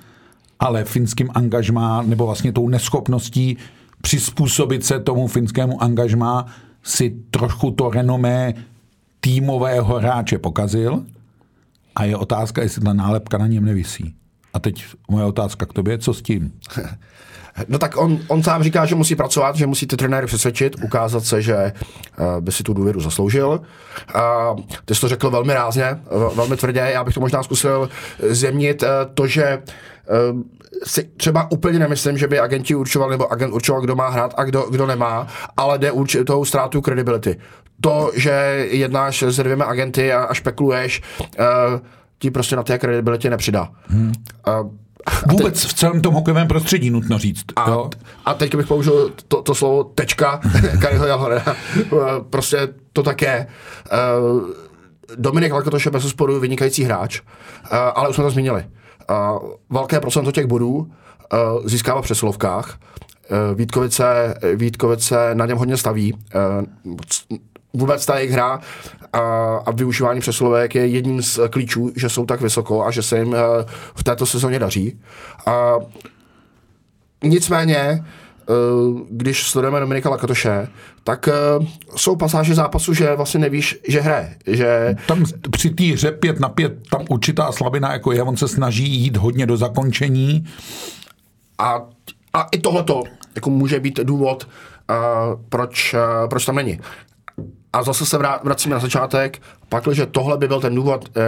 ale 0.61 0.85
finským 0.85 1.31
angažmá, 1.35 2.03
nebo 2.03 2.27
vlastně 2.27 2.53
tou 2.53 2.69
neschopností 2.69 3.57
přizpůsobit 4.03 4.85
se 4.85 5.01
tomu 5.01 5.27
finskému 5.27 5.83
angažmá 5.83 6.47
si 6.83 7.11
trošku 7.31 7.71
to 7.71 7.91
renomé 7.91 8.55
týmového 9.21 9.99
hráče 9.99 10.39
pokazil 10.39 11.05
a 11.97 12.05
je 12.05 12.17
otázka, 12.17 12.63
jestli 12.63 12.83
ta 12.83 12.93
nálepka 12.93 13.39
na 13.39 13.47
něm 13.47 13.65
nevisí. 13.65 14.15
A 14.53 14.59
teď 14.59 14.85
moje 15.11 15.25
otázka 15.25 15.67
k 15.67 15.73
tobě, 15.73 15.99
co 15.99 16.15
s 16.15 16.23
tím? 16.23 16.53
No 17.69 17.79
tak 17.79 17.97
on, 17.97 18.19
on 18.29 18.43
sám 18.43 18.63
říká, 18.63 18.87
že 18.87 18.95
musí 18.95 19.15
pracovat, 19.15 19.57
že 19.57 19.67
musí 19.67 19.87
ty 19.87 19.97
trenéry 19.97 20.27
přesvědčit, 20.27 20.77
ukázat 20.85 21.25
se, 21.25 21.43
že 21.43 21.73
uh, 22.19 22.41
by 22.41 22.53
si 22.53 22.63
tu 22.63 22.75
důvěru 22.75 23.01
zasloužil. 23.01 23.49
Uh, 24.15 24.61
ty 24.85 24.95
jsi 24.95 25.01
to 25.01 25.09
řekl 25.09 25.31
velmi 25.31 25.55
rázně, 25.55 26.01
velmi 26.35 26.57
tvrdě, 26.57 26.81
já 26.81 27.05
bych 27.05 27.15
to 27.15 27.21
možná 27.21 27.43
zkusil 27.43 27.89
zemnit 28.29 28.83
uh, 28.83 28.89
to, 29.15 29.27
že 29.27 29.63
uh, 30.33 30.41
si 30.85 31.05
třeba 31.05 31.51
úplně 31.51 31.79
nemyslím, 31.79 32.19
že 32.19 32.29
by 32.29 32.41
agenti 32.41 32.75
určovali, 32.75 33.11
nebo 33.11 33.33
agent 33.33 33.55
určoval, 33.55 33.83
kdo 33.83 33.97
má 33.97 34.09
hrát 34.09 34.35
a 34.37 34.45
kdo, 34.45 34.63
kdo 34.71 34.87
nemá, 34.87 35.27
ale 35.57 35.79
jde 35.79 35.93
určitou 35.93 36.45
ztrátu 36.45 36.81
kredibility. 36.81 37.37
To, 37.81 38.11
že 38.15 38.67
jednáš 38.71 39.23
s 39.23 39.43
dvěma 39.43 39.65
agenty 39.65 40.13
a, 40.13 40.23
a 40.25 40.35
špekuluješ, 40.35 41.03
uh, 41.21 41.27
ti 42.19 42.31
prostě 42.31 42.57
na 42.57 42.63
té 42.63 42.79
kredibilitě 42.79 43.31
nepřidá. 43.31 43.69
Hmm. 43.87 44.13
Uh, 44.49 44.71
Vůbec 45.31 45.63
teď, 45.63 45.71
v 45.71 45.75
celém 45.75 46.01
tom 46.01 46.15
hokejovém 46.15 46.49
prostředí, 46.49 46.91
nutno 46.91 47.19
říct. 47.19 47.45
A, 47.57 47.71
jo? 47.71 47.91
a 48.25 48.35
teď 48.35 48.55
bych 48.55 48.67
použil 48.67 49.13
to, 49.29 49.43
to 49.43 49.55
slovo 49.55 49.85
tečka 49.85 50.41
Kariho 50.81 51.07
Jalhorena. 51.07 51.57
prostě 52.31 52.69
to 52.93 53.03
také. 53.03 53.47
Uh, 54.23 54.43
Dominik 55.17 55.53
Lakotoš 55.53 55.85
je 55.85 55.91
bez 55.91 56.09
sporu 56.09 56.41
vynikající 56.41 56.85
hráč, 56.85 57.21
uh, 57.21 57.79
ale 57.95 58.09
už 58.09 58.15
jsme 58.15 58.25
to 58.25 58.31
zmínili. 58.31 58.65
Uh, 59.11 59.51
velké 59.71 60.01
procento 60.01 60.33
těch 60.33 60.47
bodů 60.47 60.77
uh, 60.77 60.89
získává 61.65 62.01
v 62.01 62.05
přesilovkách. 62.05 62.79
Uh, 63.31 63.59
Vítkovice, 63.59 64.35
Vítkovice 64.55 65.31
na 65.35 65.47
něm 65.47 65.59
hodně 65.59 65.77
staví. 65.77 66.13
Uh, 66.13 67.39
vůbec 67.73 68.07
ta 68.07 68.17
jejich 68.19 68.31
hra 68.31 68.61
a, 69.15 69.57
a 69.67 69.71
využívání 69.71 70.21
přesilovek 70.21 70.75
je 70.75 70.87
jedním 70.87 71.23
z 71.23 71.41
klíčů, 71.51 71.93
že 71.97 72.09
jsou 72.09 72.27
tak 72.27 72.41
vysoko 72.41 72.87
a 72.87 72.91
že 72.91 73.03
se 73.03 73.19
jim 73.19 73.35
eh, 73.35 73.39
v 73.95 74.05
této 74.05 74.27
sezóně 74.27 74.59
daří. 74.59 75.01
A 75.47 75.75
nicméně, 77.25 77.77
eh, 77.77 78.05
když 79.11 79.51
sledujeme 79.51 79.81
Dominika 79.81 80.11
Lakatoše, 80.11 80.69
tak 81.05 81.29
eh, 81.29 81.33
jsou 81.97 82.17
pasáže 82.17 82.55
zápasu, 82.55 82.95
že 82.95 83.17
vlastně 83.17 83.41
nevíš, 83.41 83.81
že 83.89 84.01
hraje. 84.01 84.37
Že... 84.47 84.97
Tam 85.07 85.25
při 85.51 85.71
té 85.71 85.85
hře 85.85 86.11
5 86.13 86.41
na 86.41 86.49
5 86.49 86.89
tam 86.91 87.05
určitá 87.11 87.53
slabina 87.53 87.93
jako 87.93 88.13
je, 88.13 88.23
on 88.23 88.37
se 88.37 88.49
snaží 88.49 88.91
jít 88.91 89.17
hodně 89.17 89.47
do 89.47 89.57
zakončení. 89.57 90.45
A, 91.59 91.83
a 92.33 92.43
i 92.53 92.59
tohleto 92.59 93.03
jako 93.35 93.51
může 93.51 93.81
být 93.81 94.01
důvod, 94.03 94.49
uh, 94.91 95.41
proč, 95.49 95.95
uh, 95.95 96.29
proč 96.29 96.45
tam 96.45 96.57
není 96.57 96.81
a 97.75 97.83
zase 97.83 98.07
se 98.07 98.19
vracíme 98.19 98.75
na 98.75 98.81
začátek, 98.81 99.43
pak, 99.69 99.89
že 99.93 100.07
tohle 100.07 100.39
by 100.39 100.49
byl 100.49 100.61
ten 100.61 100.75
důvod 100.75 101.09
e, 101.17 101.21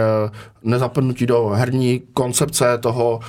nezapadnutí 0.63 1.25
do 1.25 1.47
herní 1.47 2.01
koncepce 2.13 2.77
toho, 2.77 3.19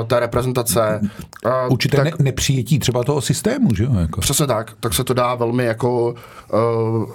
e, 0.00 0.04
té 0.04 0.20
reprezentace. 0.20 1.00
E, 1.46 1.68
Určité 1.68 1.96
tak, 1.96 2.04
ne, 2.04 2.12
nepřijetí 2.18 2.78
třeba 2.78 3.04
toho 3.04 3.20
systému, 3.20 3.74
že 3.74 3.84
jo? 3.84 3.94
Jako. 3.94 4.20
Přesně 4.20 4.46
tak, 4.46 4.72
tak 4.80 4.94
se 4.94 5.04
to 5.04 5.14
dá 5.14 5.34
velmi 5.34 5.64
jako 5.64 6.14
e, 6.14 6.56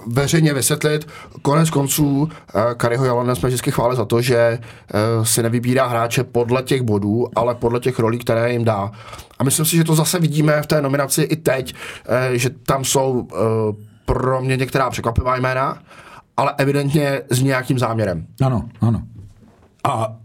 veřejně 0.06 0.54
vysvětlit. 0.54 1.08
Konec 1.42 1.70
konců 1.70 2.28
e, 2.54 2.74
Kariho 2.74 3.04
Jalona 3.04 3.34
jsme 3.34 3.48
vždycky 3.48 3.70
chválili 3.70 3.96
za 3.96 4.04
to, 4.04 4.22
že 4.22 4.36
e, 4.36 4.58
si 5.22 5.42
nevybírá 5.42 5.86
hráče 5.86 6.24
podle 6.24 6.62
těch 6.62 6.82
bodů, 6.82 7.28
ale 7.36 7.54
podle 7.54 7.80
těch 7.80 7.98
rolí, 7.98 8.18
které 8.18 8.52
jim 8.52 8.64
dá. 8.64 8.92
A 9.38 9.44
myslím 9.44 9.66
si, 9.66 9.76
že 9.76 9.84
to 9.84 9.94
zase 9.94 10.18
vidíme 10.18 10.62
v 10.62 10.66
té 10.66 10.82
nominaci 10.82 11.22
i 11.22 11.36
teď, 11.36 11.74
e, 12.08 12.38
že 12.38 12.50
tam 12.50 12.84
jsou 12.84 13.28
e, 13.32 13.93
pro 14.04 14.42
mě 14.42 14.56
některá 14.56 14.90
překvapivá 14.90 15.36
jména, 15.36 15.82
ale 16.36 16.54
evidentně 16.58 17.20
s 17.30 17.42
nějakým 17.42 17.78
záměrem. 17.78 18.26
Ano, 18.42 18.68
ano. 18.80 19.02
A 19.84 20.16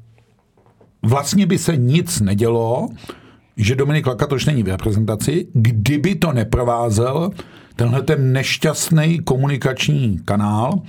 vlastně 1.01 1.45
by 1.45 1.57
se 1.57 1.77
nic 1.77 2.21
nedělo, 2.21 2.89
že 3.57 3.75
Dominik 3.75 4.07
Lakatoš 4.07 4.45
není 4.45 4.63
v 4.63 4.67
reprezentaci, 4.67 5.47
kdyby 5.53 6.15
to 6.15 6.33
neprovázel 6.33 7.31
tenhle 7.75 8.01
ten 8.01 8.33
nešťastný 8.33 9.19
komunikační 9.19 10.19
kanál. 10.25 10.81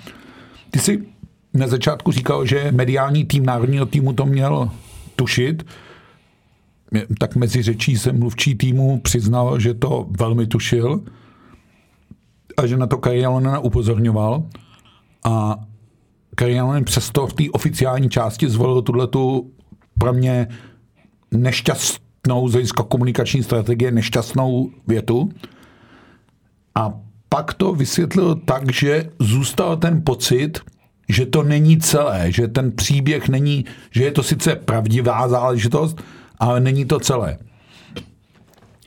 Ty 0.70 0.78
si 0.78 1.06
na 1.54 1.66
začátku 1.66 2.12
říkal, 2.12 2.47
že 2.47 2.73
mediální 2.73 3.25
tým 3.25 3.47
národního 3.47 3.87
týmu 3.87 4.12
to 4.12 4.26
měl 4.26 4.70
tušit, 5.16 5.66
tak 7.18 7.37
mezi 7.37 7.62
řečí 7.62 7.97
se 7.97 8.12
mluvčí 8.12 8.54
týmu 8.54 9.00
přiznal, 9.00 9.61
že 9.61 9.75
to 9.75 10.06
velmi 10.18 10.47
tušil 10.47 11.00
že 12.67 12.76
na 12.76 12.87
to 12.87 12.99
Karialonen 12.99 13.59
upozorňoval 13.62 14.43
a 15.25 15.57
Karialonen 16.35 16.85
přesto 16.85 17.26
v 17.26 17.33
té 17.33 17.45
oficiální 17.52 18.11
části 18.11 18.49
zvolil 18.49 18.83
tuhle 18.83 19.07
tu 19.07 19.50
pro 19.99 20.12
mě 20.12 20.49
nešťastnou 21.31 22.49
z 22.49 22.52
hlediska 22.52 22.83
komunikační 22.83 23.43
strategie, 23.43 23.90
nešťastnou 23.90 24.71
větu 24.87 25.31
a 26.75 26.93
pak 27.29 27.55
to 27.55 27.73
vysvětlil 27.73 28.35
tak, 28.35 28.73
že 28.73 29.11
zůstal 29.19 29.76
ten 29.76 30.02
pocit, 30.05 30.61
že 31.09 31.26
to 31.26 31.43
není 31.43 31.79
celé, 31.79 32.33
že 32.33 32.49
ten 32.49 32.73
příběh 32.73 33.29
není, 33.29 33.64
že 33.90 34.05
je 34.05 34.12
to 34.12 34.23
sice 34.23 34.57
pravdivá 34.57 35.29
záležitost, 35.29 36.02
ale 36.38 36.61
není 36.61 36.85
to 36.85 36.99
celé. 36.99 37.38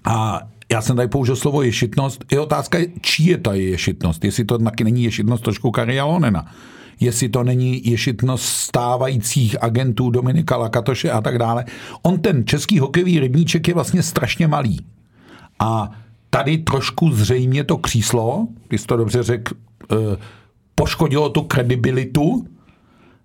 A 0.05 0.41
já 0.73 0.81
jsem 0.81 0.95
tady 0.95 1.07
použil 1.07 1.35
slovo 1.35 1.61
ješitnost, 1.61 2.25
je 2.31 2.39
otázka, 2.39 2.77
čí 3.01 3.25
je 3.25 3.37
ta 3.37 3.53
ješitnost. 3.53 4.25
Jestli 4.25 4.45
to 4.45 4.57
taky 4.57 4.83
není 4.83 5.03
ješitnost 5.03 5.43
trošku 5.43 5.71
Kari 5.71 5.99
Alonena. 5.99 6.45
Jestli 6.99 7.29
to 7.29 7.43
není 7.43 7.89
ješitnost 7.89 8.45
stávajících 8.45 9.63
agentů 9.63 10.09
Dominika 10.09 10.57
Lakatoše 10.57 11.11
a 11.11 11.21
tak 11.21 11.37
dále. 11.37 11.65
On 12.01 12.19
ten 12.19 12.45
český 12.45 12.79
hokejový 12.79 13.19
rybníček 13.19 13.67
je 13.67 13.73
vlastně 13.73 14.03
strašně 14.03 14.47
malý. 14.47 14.79
A 15.59 15.91
tady 16.29 16.57
trošku 16.57 17.11
zřejmě 17.11 17.63
to 17.63 17.77
kříslo, 17.77 18.47
ty 18.67 18.77
jsi 18.77 18.87
to 18.87 18.97
dobře 18.97 19.23
řekl, 19.23 19.53
eh, 19.91 19.95
poškodilo 20.75 21.29
tu 21.29 21.41
kredibilitu. 21.41 22.47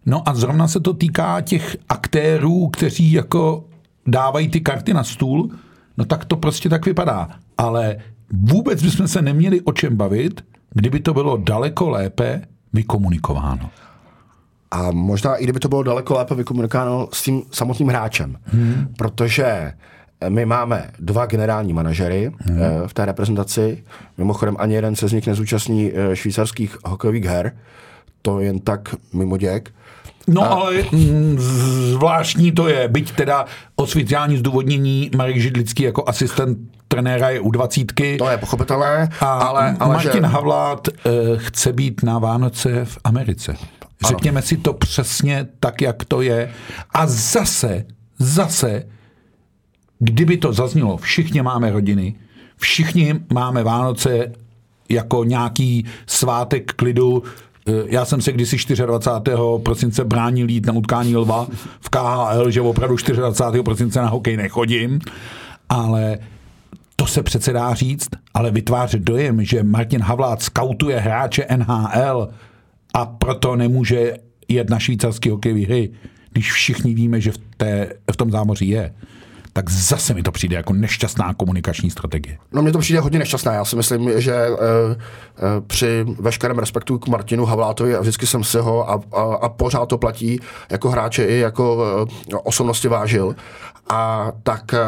No 0.07 0.29
a 0.29 0.35
zrovna 0.35 0.69
se 0.69 0.81
to 0.81 0.95
týká 0.95 1.41
těch 1.41 1.77
aktérů, 1.89 2.69
kteří 2.69 3.13
jako 3.13 3.65
dávají 4.07 4.49
ty 4.49 4.61
karty 4.61 4.95
na 4.95 5.05
stůl, 5.05 5.51
no 5.99 6.05
tak 6.05 6.25
to 6.25 6.37
prostě 6.37 6.69
tak 6.69 6.87
vypadá. 6.87 7.29
Ale 7.59 7.97
vůbec 8.33 8.83
bychom 8.83 9.09
se 9.09 9.23
neměli 9.23 9.61
o 9.61 9.73
čem 9.73 9.97
bavit, 9.97 10.45
kdyby 10.75 11.01
to 11.01 11.15
bylo 11.15 11.37
daleko 11.37 11.91
lépe 11.91 12.43
vykomunikováno. 12.73 13.71
A 14.71 14.91
možná 14.91 15.37
i 15.37 15.45
kdyby 15.45 15.61
to 15.61 15.69
bylo 15.69 15.83
daleko 15.83 16.15
lépe 16.15 16.35
vykomunikováno 16.35 17.09
s 17.13 17.23
tím 17.23 17.43
samotným 17.51 17.89
hráčem. 17.89 18.37
Hmm. 18.45 18.95
Protože 18.97 19.73
my 20.29 20.47
máme 20.47 20.91
dva 20.99 21.27
generální 21.27 21.73
manažery 21.73 22.33
hmm. 22.39 22.59
v 22.87 22.95
té 22.95 23.05
reprezentaci. 23.05 23.85
Mimochodem 24.19 24.57
ani 24.59 24.75
jeden 24.75 24.97
se 24.97 25.09
z 25.09 25.13
nich 25.13 25.27
nezúčastní 25.27 25.93
eh, 25.95 26.17
švýcarských 26.17 26.77
hokejových 26.85 27.25
her. 27.25 27.57
To 28.23 28.41
jen 28.41 28.61
tak 28.61 28.95
mimo 29.13 29.37
děk. 29.37 29.71
No 30.29 30.43
a... 30.43 30.47
ale 30.47 30.85
zvláštní 31.93 32.53
to 32.53 32.69
je, 32.69 32.89
byť 32.89 33.13
teda 33.13 33.45
oficiální 33.77 34.37
zdůvodnění 34.37 35.11
Marek 35.17 35.37
Židlický 35.37 35.83
jako 35.83 36.05
asistent 36.09 36.59
trenéra 36.89 37.31
je 37.31 37.41
u 37.41 37.51
dvacítky. 37.51 38.17
To 38.17 38.29
je 38.29 38.39
pochopitelné, 38.39 39.09
a 39.21 39.27
ale, 39.27 39.77
ale 39.81 39.95
Martin 39.95 40.25
že... 40.25 40.29
Havlát 40.29 40.89
uh, 40.89 41.13
chce 41.37 41.73
být 41.73 42.03
na 42.03 42.19
Vánoce 42.19 42.85
v 42.85 42.99
Americe. 43.05 43.57
Řekněme 44.09 44.41
ano. 44.41 44.47
si 44.47 44.57
to 44.57 44.73
přesně 44.73 45.47
tak, 45.61 45.81
jak 45.83 46.05
to 46.05 46.23
je. 46.23 46.51
A 46.95 47.07
zase, 47.07 47.85
zase, 48.19 48.85
kdyby 49.99 50.37
to 50.37 50.53
zaznělo, 50.53 50.97
všichni 50.97 51.43
máme 51.43 51.73
rodiny, 51.73 52.15
všichni 52.57 53.15
máme 53.33 53.63
Vánoce 53.63 54.33
jako 54.89 55.25
nějaký 55.25 55.85
svátek 56.07 56.73
klidu, 56.73 57.23
Eh, 57.23 57.48
já 57.87 58.05
jsem 58.05 58.21
se 58.21 58.33
kdysi 58.33 58.57
24. 58.87 59.37
prosince 59.63 60.05
bránil 60.05 60.51
jít 60.51 60.67
na 60.67 60.73
utkání 60.73 61.17
Lva 61.17 61.47
v 61.81 61.89
KHL, 61.89 62.51
že 62.51 62.61
opravdu 62.61 62.97
24. 63.13 63.63
prosince 63.63 64.01
na 64.03 64.09
hokej 64.09 64.37
nechodím, 64.37 65.01
ale 65.69 66.19
to 66.97 67.07
se 67.07 67.23
přece 67.23 67.53
dá 67.53 67.75
říct, 67.75 68.09
ale 68.35 68.51
vytvářet 68.51 69.03
dojem, 69.03 69.45
že 69.45 69.63
Martin 69.63 70.03
Havlát 70.03 70.43
skautuje 70.43 71.01
hráče 71.01 71.47
NHL 71.57 72.29
a 72.95 73.07
proto 73.07 73.57
nemůže 73.57 74.17
jet 74.49 74.71
na 74.71 74.79
švýcarský 74.79 75.31
hokejový 75.31 75.65
hry, 75.65 75.91
když 76.33 76.53
všichni 76.53 76.95
víme, 76.95 77.21
že 77.21 77.33
v, 77.33 77.39
té, 77.57 77.93
v 78.13 78.17
tom 78.17 78.31
zámoří 78.31 78.69
je 78.69 78.95
tak 79.53 79.71
zase 79.71 80.15
mi 80.15 80.23
to 80.23 80.33
přijde 80.33 80.57
jako 80.57 80.73
nešťastná 80.73 81.35
komunikační 81.35 81.91
strategie. 81.91 82.39
No 82.53 82.63
mně 82.63 82.73
to 82.73 82.79
přijde 82.79 83.01
hodně 83.01 83.19
nešťastná. 83.19 83.53
Já 83.53 83.65
si 83.65 83.77
myslím, 83.77 84.21
že 84.21 84.35
e, 84.35 84.47
e, 84.47 84.97
při 85.67 86.05
veškerém 86.21 86.59
respektu 86.59 86.99
k 86.99 87.09
Martinu 87.09 87.45
Havlátovi, 87.45 87.97
a 87.97 88.01
vždycky 88.01 88.27
jsem 88.27 88.45
si 88.45 88.59
ho 88.59 88.91
a, 88.91 89.01
a, 89.13 89.23
a 89.23 89.49
pořád 89.49 89.87
to 89.87 89.99
platí 89.99 90.41
jako 90.71 90.91
hráče 90.91 91.25
i 91.25 91.39
jako 91.39 91.85
e, 92.33 92.37
osobnosti 92.37 92.89
vážil. 92.89 93.37
A 93.89 94.33
tak 94.43 94.75
e, 94.75 94.79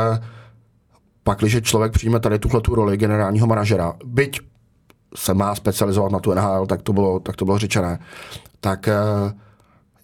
pak, 1.25 1.39
když 1.39 1.57
člověk 1.63 1.93
přijme 1.93 2.21
tady 2.21 2.39
tuhle 2.39 2.61
tu 2.61 2.75
roli 2.75 2.97
generálního 2.97 3.47
manažera, 3.47 3.93
byť 4.05 4.41
se 5.17 5.35
má 5.35 5.55
specializovat 5.55 6.13
na 6.13 6.19
tu 6.19 6.35
NHL, 6.35 6.67
tak 6.67 6.83
to 6.83 6.93
bylo, 6.93 7.21
tak 7.21 7.37
to 7.37 7.45
bylo 7.45 7.59
řečené, 7.59 7.99
tak 8.61 8.89
e, 8.89 8.95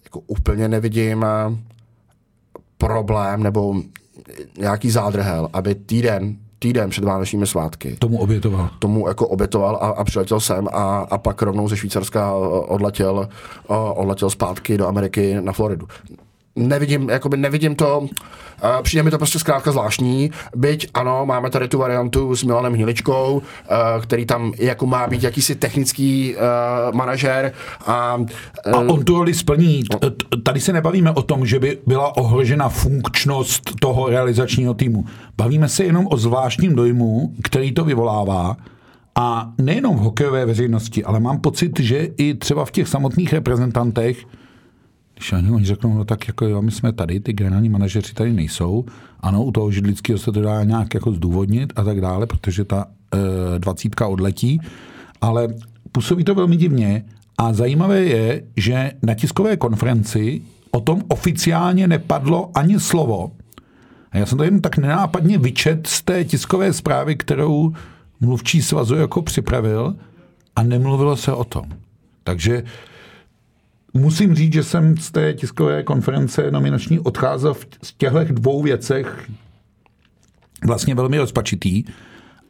jako 0.03 0.19
úplně 0.19 0.67
nevidím 0.67 1.25
problém 2.77 3.43
nebo 3.43 3.75
nějaký 4.57 4.91
zádrhel, 4.91 5.49
aby 5.53 5.75
týden, 5.75 6.35
týden 6.59 6.89
před 6.89 7.03
vánočními 7.03 7.47
svátky. 7.47 7.95
Tomu 7.99 8.19
obětoval. 8.19 8.69
Tomu 8.79 9.07
jako 9.07 9.27
obětoval 9.27 9.75
a, 9.75 9.87
a 9.87 10.03
přiletěl 10.03 10.39
sem 10.39 10.67
a, 10.67 10.99
a 10.99 11.17
pak 11.17 11.41
rovnou 11.41 11.69
ze 11.69 11.77
Švýcarska 11.77 12.33
odletěl, 12.67 13.29
odletěl 13.95 14.29
zpátky 14.29 14.77
do 14.77 14.87
Ameriky 14.87 15.37
na 15.41 15.53
Floridu 15.53 15.87
nevidím, 16.57 17.09
jakoby 17.09 17.37
nevidím 17.37 17.75
to, 17.75 17.99
uh, 17.99 18.07
přijde 18.81 19.03
mi 19.03 19.11
to 19.11 19.17
prostě 19.17 19.39
zkrátka 19.39 19.71
zvláštní, 19.71 20.31
byť 20.55 20.87
ano, 20.93 21.25
máme 21.25 21.49
tady 21.49 21.67
tu 21.67 21.77
variantu 21.77 22.35
s 22.35 22.43
Milanem 22.43 22.73
Hniličkou, 22.73 23.33
uh, 23.33 23.41
který 24.01 24.25
tam 24.25 24.53
jako 24.57 24.85
má 24.85 25.07
být 25.07 25.23
jakýsi 25.23 25.55
technický 25.55 26.35
uh, 26.35 26.95
manažer. 26.95 27.51
A, 27.85 28.15
uh, 28.15 28.25
a 28.73 28.79
on 28.79 29.03
tu 29.05 29.15
roli 29.15 29.33
splní. 29.33 29.83
Tady 30.43 30.59
se 30.59 30.73
nebavíme 30.73 31.11
o 31.11 31.21
tom, 31.21 31.45
že 31.45 31.59
by 31.59 31.77
byla 31.87 32.17
ohrožena 32.17 32.69
funkčnost 32.69 33.71
toho 33.79 34.09
realizačního 34.09 34.73
týmu. 34.73 35.05
Bavíme 35.37 35.69
se 35.69 35.83
jenom 35.83 36.07
o 36.11 36.17
zvláštním 36.17 36.75
dojmu, 36.75 37.33
který 37.43 37.71
to 37.71 37.85
vyvolává, 37.85 38.57
a 39.19 39.53
nejenom 39.57 39.95
v 39.95 39.99
hokejové 39.99 40.45
veřejnosti, 40.45 41.03
ale 41.03 41.19
mám 41.19 41.39
pocit, 41.39 41.79
že 41.79 42.09
i 42.17 42.33
třeba 42.33 42.65
v 42.65 42.71
těch 42.71 42.87
samotných 42.87 43.33
reprezentantech 43.33 44.25
když 45.17 45.33
ani 45.33 45.51
oni 45.51 45.65
řeknou, 45.65 45.93
no 45.93 46.05
tak 46.05 46.27
jako 46.27 46.45
jo, 46.45 46.61
my 46.61 46.71
jsme 46.71 46.93
tady, 46.93 47.19
ty 47.19 47.33
generální 47.33 47.69
manažeři 47.69 48.13
tady 48.13 48.33
nejsou. 48.33 48.85
Ano, 49.19 49.43
u 49.43 49.51
toho 49.51 49.71
židlického 49.71 50.19
se 50.19 50.31
to 50.31 50.41
dá 50.41 50.63
nějak 50.63 50.93
jako 50.93 51.11
zdůvodnit 51.11 51.73
a 51.75 51.83
tak 51.83 52.01
dále, 52.01 52.25
protože 52.25 52.65
ta 52.65 52.85
e, 52.85 53.59
dvacítka 53.59 54.07
odletí, 54.07 54.61
ale 55.21 55.47
působí 55.91 56.23
to 56.23 56.35
velmi 56.35 56.57
divně 56.57 57.05
a 57.37 57.53
zajímavé 57.53 57.99
je, 58.03 58.43
že 58.57 58.91
na 59.03 59.13
tiskové 59.13 59.57
konferenci 59.57 60.41
o 60.71 60.79
tom 60.79 61.01
oficiálně 61.07 61.87
nepadlo 61.87 62.51
ani 62.55 62.79
slovo. 62.79 63.31
A 64.11 64.17
já 64.17 64.25
jsem 64.25 64.37
to 64.37 64.43
jen 64.43 64.61
tak 64.61 64.77
nenápadně 64.77 65.37
vyčet 65.37 65.87
z 65.87 66.01
té 66.01 66.25
tiskové 66.25 66.73
zprávy, 66.73 67.15
kterou 67.15 67.73
mluvčí 68.19 68.61
svazu 68.61 68.95
jako 68.95 69.21
připravil 69.21 69.95
a 70.55 70.63
nemluvilo 70.63 71.17
se 71.17 71.33
o 71.33 71.43
tom. 71.43 71.65
Takže 72.23 72.63
musím 73.93 74.35
říct, 74.35 74.53
že 74.53 74.63
jsem 74.63 74.97
z 74.97 75.11
té 75.11 75.33
tiskové 75.33 75.83
konference 75.83 76.51
nominační 76.51 76.99
odcházel 76.99 77.53
v 77.53 77.67
těchto 77.97 78.23
dvou 78.23 78.61
věcech 78.61 79.29
vlastně 80.65 80.95
velmi 80.95 81.17
rozpačitý. 81.17 81.83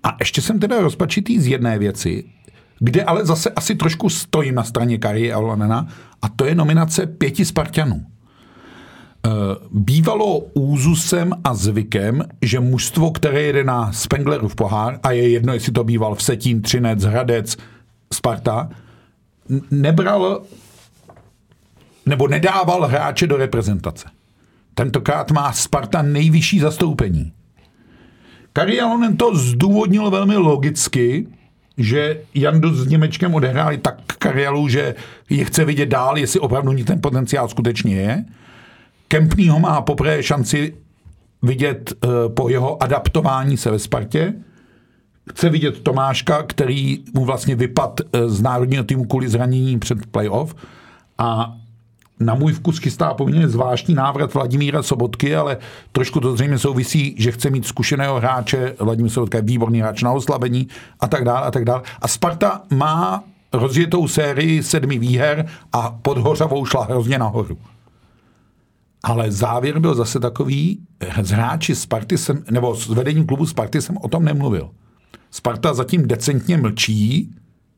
A 0.04 0.16
ještě 0.20 0.42
jsem 0.42 0.60
teda 0.60 0.82
rozpačitý 0.82 1.40
z 1.40 1.48
jedné 1.48 1.80
věci, 1.80 2.24
kde 2.80 3.04
ale 3.04 3.26
zase 3.26 3.50
asi 3.50 3.76
trošku 3.76 4.10
stojím 4.10 4.56
na 4.56 4.64
straně 4.64 4.98
Kari 4.98 5.34
Alonena, 5.34 5.88
a 6.22 6.30
to 6.30 6.46
je 6.46 6.56
nominace 6.56 7.06
pěti 7.08 7.46
Spartanů. 7.46 8.06
Eh, 9.26 9.30
bývalo 9.72 10.40
úzusem 10.40 11.34
a 11.44 11.54
zvykem, 11.54 12.24
že 12.42 12.60
mužstvo, 12.60 13.12
které 13.12 13.42
jede 13.42 13.64
na 13.64 13.94
Spenglerův 13.94 14.56
pohár, 14.56 15.00
a 15.04 15.12
je 15.12 15.30
jedno, 15.30 15.54
jestli 15.54 15.72
to 15.72 15.84
býval 15.84 16.16
Vsetín, 16.16 16.62
Třinec, 16.62 17.04
Hradec, 17.04 17.58
Sparta, 18.14 18.70
nebral 19.72 20.42
nebo 22.08 22.28
nedával 22.28 22.88
hráče 22.88 23.28
do 23.28 23.38
reprezentace. 23.38 24.10
Tentokrát 24.74 25.32
má 25.32 25.54
Sparta 25.54 26.02
nejvyšší 26.02 26.60
zastoupení. 26.60 27.34
Kari 28.54 28.82
Alonen 28.82 29.18
to 29.18 29.36
zdůvodnil 29.36 30.12
velmi 30.12 30.36
logicky, 30.36 31.28
že 31.78 32.22
Jandu 32.34 32.76
s 32.76 32.88
Němečkem 32.88 33.36
odehráli 33.36 33.78
tak 33.78 34.02
kariéru, 34.06 34.68
že 34.68 34.96
je 35.30 35.46
chce 35.46 35.66
vidět 35.66 35.86
dál, 35.86 36.18
jestli 36.18 36.40
opravdu 36.40 36.72
ní 36.72 36.84
ten 36.84 37.02
potenciál 37.02 37.48
skutečně 37.48 37.96
je. 37.96 38.26
Kempný 39.08 39.50
ho 39.50 39.60
má 39.60 39.82
poprvé 39.82 40.24
šanci 40.24 40.76
vidět 41.42 41.94
uh, 42.04 42.34
po 42.34 42.50
jeho 42.50 42.84
adaptování 42.84 43.58
se 43.58 43.72
ve 43.72 43.80
Spartě. 43.80 44.34
Chce 45.30 45.50
vidět 45.50 45.80
Tomáška, 45.80 46.44
který 46.44 47.04
mu 47.14 47.26
vlastně 47.26 47.56
vypad 47.56 48.00
uh, 48.00 48.28
z 48.28 48.42
národního 48.42 48.84
týmu 48.84 49.06
kvůli 49.06 49.30
zranění 49.30 49.80
před 49.80 50.06
playoff. 50.06 50.56
A 51.18 51.58
na 52.20 52.36
můj 52.36 52.54
vkus 52.54 52.80
chystá 52.80 53.14
poměrně 53.14 53.50
zvláštní 53.50 53.96
návrat 53.96 54.34
Vladimíra 54.34 54.84
Sobotky, 54.84 55.36
ale 55.36 55.58
trošku 55.92 56.20
to 56.20 56.36
zřejmě 56.36 56.58
souvisí, 56.58 57.16
že 57.18 57.32
chce 57.32 57.50
mít 57.50 57.68
zkušeného 57.68 58.16
hráče, 58.20 58.76
Vladimír 58.80 59.12
Sobotka 59.12 59.38
je 59.38 59.42
výborný 59.42 59.82
hráč 59.82 60.04
na 60.04 60.12
oslabení 60.12 60.68
a 61.00 61.08
tak 61.08 61.24
dále 61.24 61.48
a 61.48 61.52
tak 61.52 61.66
dále. 61.66 61.82
A 62.02 62.08
Sparta 62.08 62.62
má 62.74 63.24
rozjetou 63.54 64.08
sérii 64.08 64.64
sedmi 64.64 65.00
výher 65.00 65.46
a 65.74 65.92
pod 65.92 66.18
Hořavou 66.18 66.66
šla 66.66 66.84
hrozně 66.84 67.18
nahoru. 67.18 67.58
Ale 69.04 69.32
závěr 69.32 69.80
byl 69.80 69.96
zase 69.96 70.20
takový, 70.20 70.80
z 71.22 71.30
hráči 71.30 71.76
Sparty 71.76 72.18
jsem, 72.18 72.44
nebo 72.52 72.76
s 72.76 72.88
vedením 72.88 73.26
klubu 73.26 73.46
Sparty 73.46 73.82
jsem 73.82 73.98
o 73.98 74.08
tom 74.08 74.26
nemluvil. 74.26 74.70
Sparta 75.32 75.74
zatím 75.74 76.08
decentně 76.08 76.58
mlčí, 76.58 77.36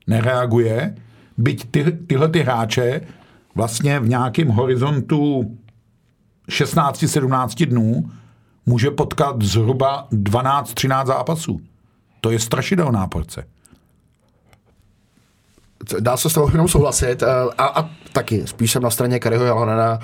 nereaguje, 0.08 0.96
byť 1.38 1.72
ty, 1.72 1.92
tyhle 2.08 2.28
ty 2.30 2.40
hráče 2.40 3.02
vlastně 3.60 4.00
v 4.00 4.10
nějakém 4.10 4.48
horizontu 4.48 5.58
16-17 6.50 7.66
dnů 7.66 8.12
může 8.66 8.92
potkat 8.92 9.42
zhruba 9.42 10.08
12-13 10.12 11.06
zápasů. 11.06 11.62
to 12.22 12.32
je 12.32 12.40
strašidelná 12.40 13.08
porce. 13.08 13.48
Dá 16.00 16.18
se 16.18 16.30
s 16.30 16.34
toho 16.34 16.50
jenom 16.52 16.68
souhlasit. 16.68 17.24
A, 17.58 17.66
a 17.66 17.90
taky, 18.14 18.48
spíš 18.48 18.72
jsem 18.72 18.84
na 18.84 18.90
straně 18.90 19.20
Kariho 19.20 19.46
Jalonena, 19.46 20.00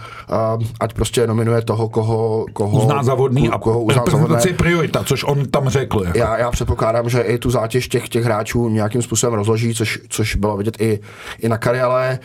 ať 0.79 0.93
prostě 0.93 1.27
nominuje 1.27 1.61
toho, 1.61 1.89
koho, 1.89 2.45
koho 2.53 2.77
uzná 2.77 3.03
za 3.03 3.13
vodný 3.13 3.49
a 3.49 3.57
koho 3.57 3.83
uzná 3.83 4.03
za 4.27 4.47
je 4.47 4.53
priorita, 4.53 5.03
což 5.03 5.23
on 5.23 5.45
tam 5.47 5.69
řekl. 5.69 6.03
Jako. 6.05 6.17
Já, 6.17 6.37
já 6.37 6.51
předpokládám, 6.51 7.09
že 7.09 7.21
i 7.21 7.37
tu 7.37 7.49
zátěž 7.49 7.87
těch, 7.87 8.09
těch 8.09 8.23
hráčů 8.23 8.69
nějakým 8.69 9.01
způsobem 9.01 9.33
rozloží, 9.33 9.75
což, 9.75 9.99
což 10.09 10.35
bylo 10.35 10.57
vidět 10.57 10.81
i, 10.81 10.99
i 11.39 11.49
na 11.49 11.57
Kariale. 11.57 12.19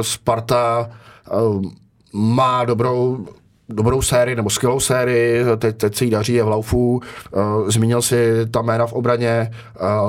Sparta 0.00 0.90
má 2.12 2.64
dobrou 2.64 3.26
dobrou 3.68 4.02
sérii 4.02 4.36
nebo 4.36 4.50
skvělou 4.50 4.80
sérii, 4.80 5.44
teď, 5.58 5.76
teď 5.76 5.96
se 5.96 6.04
jí 6.04 6.10
daří, 6.10 6.34
je 6.34 6.42
v 6.42 6.48
laufu, 6.48 7.00
zmínil 7.66 8.02
si 8.02 8.46
ta 8.50 8.62
jména 8.62 8.86
v 8.86 8.92
obraně, 8.92 9.50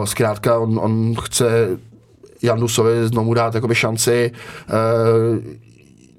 zkrátka 0.04 0.60
on, 0.60 0.80
on 0.84 1.16
chce 1.22 1.78
Jandusovi 2.44 3.08
znovu 3.08 3.34
dát 3.34 3.56
jakoby 3.56 3.76
šanci, 3.76 4.32
uh, 4.70 5.40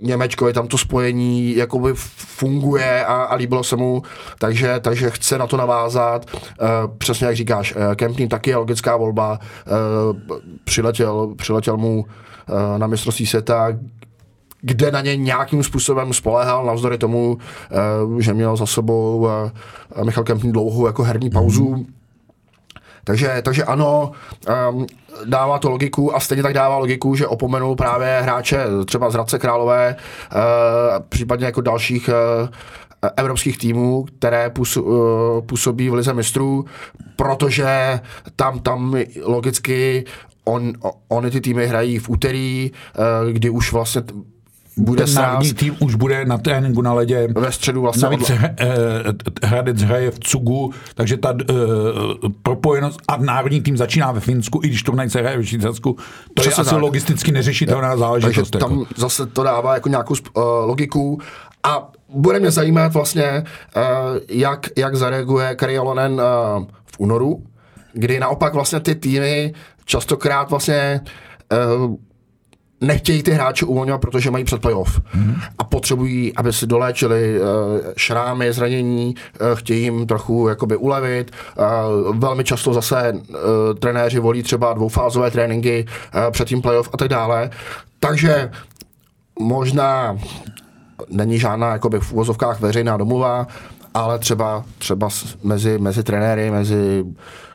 Němečkovi 0.00 0.52
tam 0.52 0.68
to 0.68 0.78
spojení 0.78 1.56
jakoby 1.56 1.92
funguje 2.16 3.04
a, 3.04 3.14
a 3.14 3.34
líbilo 3.34 3.64
se 3.64 3.76
mu, 3.76 4.02
takže, 4.38 4.80
takže 4.80 5.10
chce 5.10 5.38
na 5.38 5.46
to 5.46 5.56
navázat. 5.56 6.26
Uh, 6.34 6.96
přesně 6.98 7.26
jak 7.26 7.36
říkáš, 7.36 7.74
uh, 7.76 7.94
Kempný 7.94 8.28
taky 8.28 8.50
je 8.50 8.56
logická 8.56 8.96
volba. 8.96 9.38
Uh, 9.38 10.38
přiletěl, 10.64 11.34
přiletěl 11.36 11.76
mu 11.76 11.98
uh, 11.98 12.78
na 12.78 12.86
mistrovství 12.86 13.26
světa, 13.26 13.68
kde 14.60 14.90
na 14.90 15.00
ně 15.00 15.16
nějakým 15.16 15.62
způsobem 15.62 16.12
spolehal, 16.12 16.66
navzdory 16.66 16.98
tomu, 16.98 17.38
uh, 18.12 18.18
že 18.18 18.34
měl 18.34 18.56
za 18.56 18.66
sebou 18.66 19.18
uh, 19.96 20.04
Michal 20.04 20.24
Kempný 20.24 20.52
dlouhou 20.52 20.86
jako 20.86 21.02
herní 21.02 21.30
pauzu. 21.30 21.74
Mm-hmm. 21.74 21.86
Takže, 23.04 23.42
takže 23.42 23.64
ano, 23.64 24.12
um, 24.70 24.86
dává 25.24 25.58
to 25.58 25.70
logiku 25.70 26.16
a 26.16 26.20
stejně 26.20 26.42
tak 26.42 26.54
dává 26.54 26.78
logiku, 26.78 27.14
že 27.14 27.26
opomenul 27.26 27.76
právě 27.76 28.20
hráče 28.22 28.64
třeba 28.86 29.10
z 29.10 29.14
Hradce 29.14 29.38
Králové, 29.38 29.96
uh, 29.96 30.40
případně 31.08 31.46
jako 31.46 31.60
dalších 31.60 32.08
uh, 32.08 32.48
evropských 33.16 33.58
týmů, 33.58 34.06
které 34.18 34.50
působí 35.46 35.90
v 35.90 35.94
lize 35.94 36.14
mistrů, 36.14 36.64
protože 37.16 38.00
tam, 38.36 38.58
tam 38.58 38.96
logicky 39.22 40.04
on, 40.44 40.72
ony 41.08 41.30
ty 41.30 41.40
týmy 41.40 41.66
hrají 41.66 41.98
v 41.98 42.08
úterý, 42.08 42.70
kdy 43.32 43.50
už 43.50 43.72
vlastně 43.72 44.02
bude 44.76 45.04
ten 45.04 45.14
národní 45.14 45.54
tým 45.54 45.76
už 45.80 45.94
bude 45.94 46.24
na 46.24 46.38
tréninku 46.38 46.82
na 46.82 46.92
ledě. 46.92 47.28
Ve 47.36 47.52
středu 47.52 47.80
vlastně. 47.80 48.02
Navíc 48.02 48.30
odla... 48.30 48.48
Hradec 49.42 49.82
hraje 49.82 50.10
v 50.10 50.18
Cugu, 50.18 50.72
takže 50.94 51.16
ta 51.16 51.30
uh, 51.30 51.38
propojenost 52.42 53.00
a 53.08 53.16
národní 53.16 53.60
tým 53.60 53.76
začíná 53.76 54.12
ve 54.12 54.20
Finsku, 54.20 54.60
i 54.64 54.68
když 54.68 54.82
turnaj 54.82 55.10
se 55.10 55.20
hraje 55.20 55.38
v 55.38 55.42
Švýcarsku. 55.42 55.96
To 56.34 56.42
Přesně 56.42 56.60
je 56.60 56.62
asi 56.62 56.70
tak. 56.70 56.82
logisticky 56.82 57.32
neřešitelná 57.32 57.96
záležitost. 57.96 58.50
Takže 58.50 58.66
tam 58.66 58.78
jako. 58.78 58.94
zase 58.96 59.26
to 59.26 59.42
dává 59.42 59.74
jako 59.74 59.88
nějakou 59.88 60.14
uh, 60.14 60.42
logiku 60.44 61.20
a 61.62 61.88
bude 62.08 62.40
mě 62.40 62.50
zajímat 62.50 62.92
vlastně, 62.92 63.44
uh, 63.76 63.82
jak, 64.28 64.66
jak 64.76 64.96
zareaguje 64.96 65.54
Karialonen 65.54 66.12
uh, 66.12 66.20
v 66.86 66.98
únoru, 66.98 67.42
kdy 67.92 68.20
naopak 68.20 68.54
vlastně 68.54 68.80
ty 68.80 68.94
týmy 68.94 69.54
častokrát 69.84 70.50
vlastně 70.50 71.00
uh, 71.76 71.94
nechtějí 72.84 73.22
ty 73.22 73.30
hráče 73.30 73.66
uvolňovat, 73.66 74.00
protože 74.00 74.30
mají 74.30 74.44
před 74.44 74.60
playoff 74.60 75.00
mm. 75.14 75.34
a 75.58 75.64
potřebují, 75.64 76.36
aby 76.36 76.52
si 76.52 76.66
doléčili 76.66 77.40
uh, 77.40 77.46
šrámy, 77.96 78.52
zranění, 78.52 79.14
uh, 79.14 79.58
chtějí 79.58 79.82
jim 79.82 80.06
trochu 80.06 80.48
jakoby 80.48 80.76
ulevit. 80.76 81.30
Uh, 82.06 82.16
velmi 82.16 82.44
často 82.44 82.74
zase 82.74 83.12
uh, 83.12 83.36
trenéři 83.78 84.18
volí 84.18 84.42
třeba 84.42 84.72
dvoufázové 84.72 85.30
tréninky 85.30 85.86
uh, 86.14 86.30
před 86.30 86.48
tím 86.48 86.62
playoff 86.62 86.90
a 86.92 86.96
tak 86.96 87.08
dále. 87.08 87.50
Takže 88.00 88.50
možná 89.40 90.18
není 91.08 91.38
žádná 91.38 91.72
jakoby 91.72 92.00
v 92.00 92.12
úvozovkách 92.12 92.60
veřejná 92.60 92.96
domluva, 92.96 93.46
ale 93.94 94.18
třeba, 94.18 94.64
třeba 94.78 95.08
mezi, 95.42 95.78
mezi 95.78 96.02
trenéry, 96.02 96.50
mezi 96.50 97.04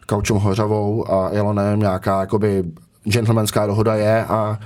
Kaučem 0.05 0.35
Hořavou 0.35 1.11
a 1.13 1.29
Jelonem 1.33 1.79
nějaká 1.79 2.19
jakoby 2.19 2.63
gentlemanská 3.03 3.67
dohoda 3.67 3.95
je 3.95 4.25
a 4.25 4.59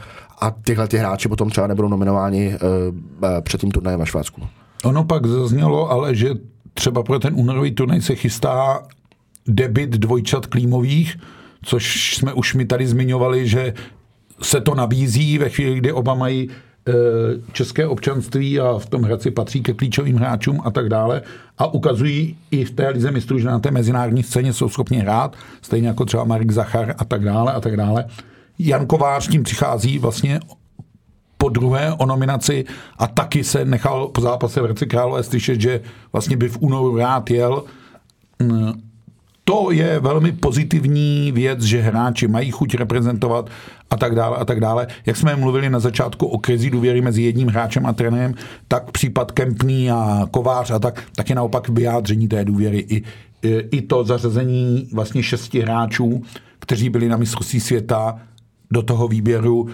a 0.44 0.52
tyhle 0.52 0.88
ty 0.88 0.98
hráči 0.98 1.30
potom 1.30 1.50
třeba 1.50 1.68
nebudou 1.68 1.88
nominováni 1.88 2.48
uh, 2.48 2.60
před 3.42 3.62
tím 3.62 3.72
turnajem 3.72 4.00
ve 4.00 4.06
Švédsku. 4.06 4.42
Ono 4.84 5.04
pak 5.04 5.26
zaznělo, 5.26 5.92
ale 5.92 6.16
že 6.16 6.30
třeba 6.74 7.04
pro 7.04 7.20
ten 7.20 7.34
únorový 7.36 7.72
turnaj 7.72 8.02
se 8.02 8.16
chystá 8.16 8.84
debit 9.48 9.90
dvojčat 9.90 10.46
klímových, 10.46 11.18
což 11.66 12.16
jsme 12.16 12.34
už 12.34 12.54
mi 12.54 12.66
tady 12.66 12.88
zmiňovali, 12.88 13.48
že 13.48 13.74
se 14.42 14.62
to 14.62 14.76
nabízí 14.76 15.38
ve 15.38 15.50
chvíli, 15.50 15.76
kdy 15.76 15.92
oba 15.92 16.14
mají 16.14 16.50
eh, 16.50 16.94
české 17.52 17.88
občanství 17.88 18.60
a 18.60 18.78
v 18.78 18.86
tom 18.86 19.04
Hradci 19.04 19.32
patří 19.32 19.62
ke 19.64 19.74
klíčovým 19.74 20.16
hráčům 20.16 20.62
a 20.66 20.72
tak 20.72 20.90
dále 20.90 21.22
a 21.58 21.74
ukazují 21.74 22.38
i 22.52 22.66
v 22.66 22.72
té 22.72 22.90
lize 22.90 23.12
mistrů, 23.12 23.40
že 23.40 23.48
na 23.48 23.60
té 23.60 23.72
mezinárodní 23.72 24.24
scéně 24.24 24.54
jsou 24.54 24.70
schopni 24.70 24.98
hrát, 24.98 25.36
stejně 25.62 25.88
jako 25.88 26.06
třeba 26.06 26.24
Marek 26.24 26.52
Zachar 26.52 26.96
a 26.98 27.06
tak 27.06 27.24
dále 27.24 27.54
a 27.54 27.62
tak 27.62 27.78
dále. 27.78 28.06
Jan 28.60 28.86
Kovář 28.86 29.28
tím 29.28 29.44
přichází 29.44 30.00
vlastně 30.00 30.40
po 31.38 31.50
druhé 31.50 31.94
o 31.94 32.06
nominaci 32.06 32.66
a 32.98 33.08
taky 33.08 33.44
se 33.44 33.66
nechal 33.66 34.08
po 34.08 34.22
zápase 34.22 34.62
v 34.62 34.64
Hradci 34.64 34.86
Králové 34.86 35.24
slyšet, 35.24 35.62
že 35.62 35.82
vlastně 36.14 36.38
by 36.38 36.50
v 36.50 36.58
únoru 36.60 36.98
rád 36.98 37.32
jel. 37.32 37.64
Mm, 38.40 38.74
to 39.44 39.72
je 39.72 40.00
velmi 40.00 40.32
pozitivní 40.32 41.32
věc, 41.32 41.62
že 41.62 41.82
hráči 41.82 42.28
mají 42.28 42.52
chuť 42.52 42.76
reprezentovat 42.76 43.50
a 43.90 43.98
tak 43.98 44.16
dále 44.16 44.38
a 44.38 44.46
tak 44.46 44.60
dále. 44.60 44.88
Jak 45.06 45.18
jsme 45.18 45.36
mluvili 45.36 45.70
na 45.70 45.80
začátku 45.80 46.26
o 46.26 46.38
krizi 46.38 46.70
důvěry 46.70 47.02
mezi 47.02 47.22
jedním 47.22 47.48
hráčem 47.48 47.86
a 47.86 47.94
trenérem, 47.94 48.34
tak 48.68 48.92
případ 48.92 49.32
Kempný 49.32 49.92
a 49.92 50.28
Kovář 50.32 50.72
a 50.72 50.80
tak, 50.80 51.04
tak 51.16 51.30
je 51.30 51.36
naopak 51.36 51.70
vyjádření 51.70 52.28
té 52.28 52.46
důvěry. 52.46 52.86
I, 52.90 53.04
i 53.72 53.82
to 53.82 54.04
zařazení 54.04 54.90
vlastně 54.94 55.24
šesti 55.24 55.60
hráčů, 55.60 56.24
kteří 56.60 56.90
byli 56.90 57.10
na 57.10 57.18
mistrovství 57.18 57.60
světa 57.60 58.20
do 58.74 58.82
toho 58.82 59.08
výběru 59.08 59.70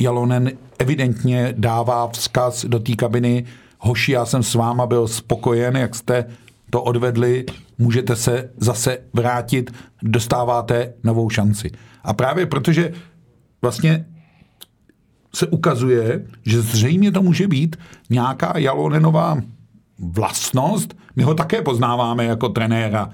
Jalonen 0.00 0.50
evidentně 0.78 1.54
dává 1.56 2.08
vzkaz 2.08 2.64
do 2.64 2.78
té 2.78 2.92
kabiny, 2.96 3.44
hoši, 3.78 4.12
já 4.12 4.26
jsem 4.26 4.42
s 4.42 4.54
váma 4.54 4.86
byl 4.86 5.08
spokojen, 5.08 5.76
jak 5.76 5.94
jste 5.94 6.24
to 6.70 6.82
odvedli, 6.82 7.44
můžete 7.78 8.16
se 8.16 8.50
zase 8.56 8.98
vrátit, 9.12 9.70
dostáváte 10.02 10.94
novou 11.04 11.30
šanci. 11.30 11.70
A 12.04 12.12
právě 12.12 12.46
protože 12.46 12.92
vlastně 13.62 14.06
se 15.34 15.46
ukazuje, 15.46 16.26
že 16.46 16.62
zřejmě 16.62 17.12
to 17.12 17.22
může 17.22 17.48
být 17.48 17.76
nějaká 18.10 18.58
Jalonenová 18.58 19.36
vlastnost. 19.98 20.94
My 21.16 21.22
ho 21.22 21.34
také 21.34 21.62
poznáváme 21.62 22.24
jako 22.24 22.48
trenéra 22.48 23.10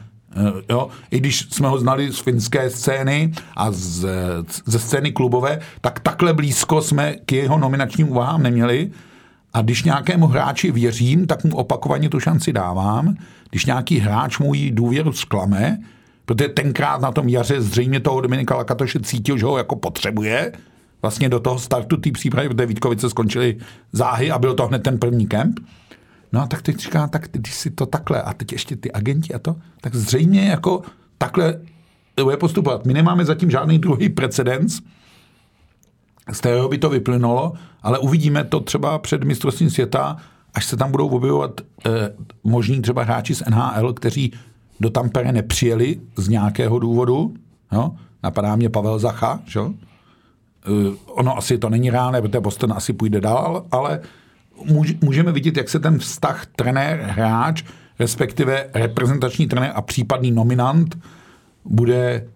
jo? 0.71 0.89
I 1.11 1.21
když 1.21 1.47
jsme 1.51 1.69
ho 1.69 1.79
znali 1.79 2.13
z 2.13 2.19
finské 2.19 2.71
scény 2.71 3.33
a 3.57 3.71
z, 3.71 4.07
ze 4.67 4.79
scény 4.79 5.13
klubové, 5.13 5.61
tak 5.81 6.01
takhle 6.01 6.33
blízko 6.33 6.83
jsme 6.83 7.15
k 7.27 7.33
jeho 7.33 7.59
nominačním 7.59 8.11
úvahám 8.11 8.43
neměli. 8.43 8.91
A 9.55 9.63
když 9.63 9.83
nějakému 9.83 10.27
hráči 10.27 10.73
věřím, 10.73 11.27
tak 11.27 11.45
mu 11.45 11.57
opakovaně 11.57 12.09
tu 12.09 12.21
šanci 12.21 12.53
dávám. 12.53 13.17
Když 13.51 13.67
nějaký 13.67 13.99
hráč 13.99 14.39
můj 14.39 14.71
důvěru 14.71 15.13
zklame, 15.13 15.79
protože 16.25 16.49
tenkrát 16.49 17.01
na 17.01 17.13
tom 17.13 17.29
jaře 17.29 17.61
zřejmě 17.61 18.01
toho 18.01 18.21
Dominika 18.21 18.57
Lakatoše 18.57 19.01
cítil, 19.01 19.39
že 19.39 19.47
ho 19.47 19.59
jako 19.59 19.77
potřebuje, 19.77 20.53
vlastně 21.03 21.29
do 21.29 21.41
toho 21.41 21.59
startu 21.59 21.97
té 21.97 22.11
přípravy, 22.11 22.49
protože 22.49 22.67
Vítkovice 22.67 23.11
skončili 23.11 23.57
záhy 23.93 24.31
a 24.31 24.39
byl 24.39 24.55
to 24.55 24.67
hned 24.67 24.83
ten 24.83 24.99
první 24.99 25.27
kemp, 25.27 25.61
No 26.33 26.41
a 26.41 26.47
tak 26.47 26.63
teď 26.63 26.79
říká, 26.79 27.07
tak 27.07 27.29
když 27.33 27.55
si 27.55 27.71
to 27.71 27.87
takhle 27.87 28.23
a 28.23 28.33
teď 28.35 28.53
ještě 28.53 28.77
ty 28.77 28.93
agenti 28.93 29.35
a 29.35 29.39
to, 29.39 29.57
tak 29.81 29.95
zřejmě 29.95 30.49
jako 30.49 30.83
takhle 31.19 31.61
bude 32.25 32.37
postupovat. 32.37 32.87
My 32.87 32.95
nemáme 32.95 33.25
zatím 33.25 33.51
žádný 33.51 33.79
druhý 33.79 34.09
precedens, 34.09 34.81
z 36.33 36.39
kterého 36.41 36.69
by 36.69 36.79
to 36.79 36.91
vyplynulo, 36.91 37.53
ale 37.83 37.99
uvidíme 37.99 38.45
to 38.45 38.61
třeba 38.61 38.99
před 38.99 39.25
mistrovstvím 39.25 39.71
světa, 39.71 40.17
až 40.55 40.65
se 40.65 40.77
tam 40.77 40.91
budou 40.91 41.09
objevovat 41.09 41.61
eh, 41.87 41.91
možní 42.45 42.83
třeba 42.83 43.03
hráči 43.03 43.35
z 43.35 43.43
NHL, 43.51 43.93
kteří 43.93 44.33
do 44.81 44.91
Tampere 44.91 45.33
nepřijeli 45.33 46.01
z 46.17 46.29
nějakého 46.29 46.79
důvodu. 46.79 47.35
Jo? 47.73 47.91
Napadá 48.23 48.57
mě 48.57 48.69
Pavel 48.69 48.99
Zacha, 48.99 49.41
že? 49.47 49.61
Eh, 49.61 50.97
ono 51.07 51.39
asi 51.39 51.59
to 51.59 51.71
není 51.71 51.91
reálné, 51.91 52.23
protože 52.23 52.41
Boston 52.41 52.73
asi 52.73 52.93
půjde 52.93 53.21
dál, 53.21 53.67
ale 53.71 54.01
můžeme 55.03 55.33
vidět, 55.33 55.57
jak 55.57 55.69
se 55.69 55.79
ten 55.79 55.99
vztah 55.99 56.47
trenér-hráč, 56.57 57.63
respektive 57.99 58.67
reprezentační 58.75 59.47
trenér 59.47 59.73
a 59.75 59.83
případný 59.83 60.31
nominant 60.31 60.99
bude 61.65 62.29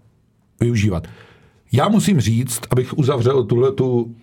využívat. 0.60 1.08
Já 1.72 1.88
musím 1.88 2.20
říct, 2.20 2.60
abych 2.70 2.98
uzavřel 2.98 3.44
tuhle 3.44 3.72
tu 3.72 4.14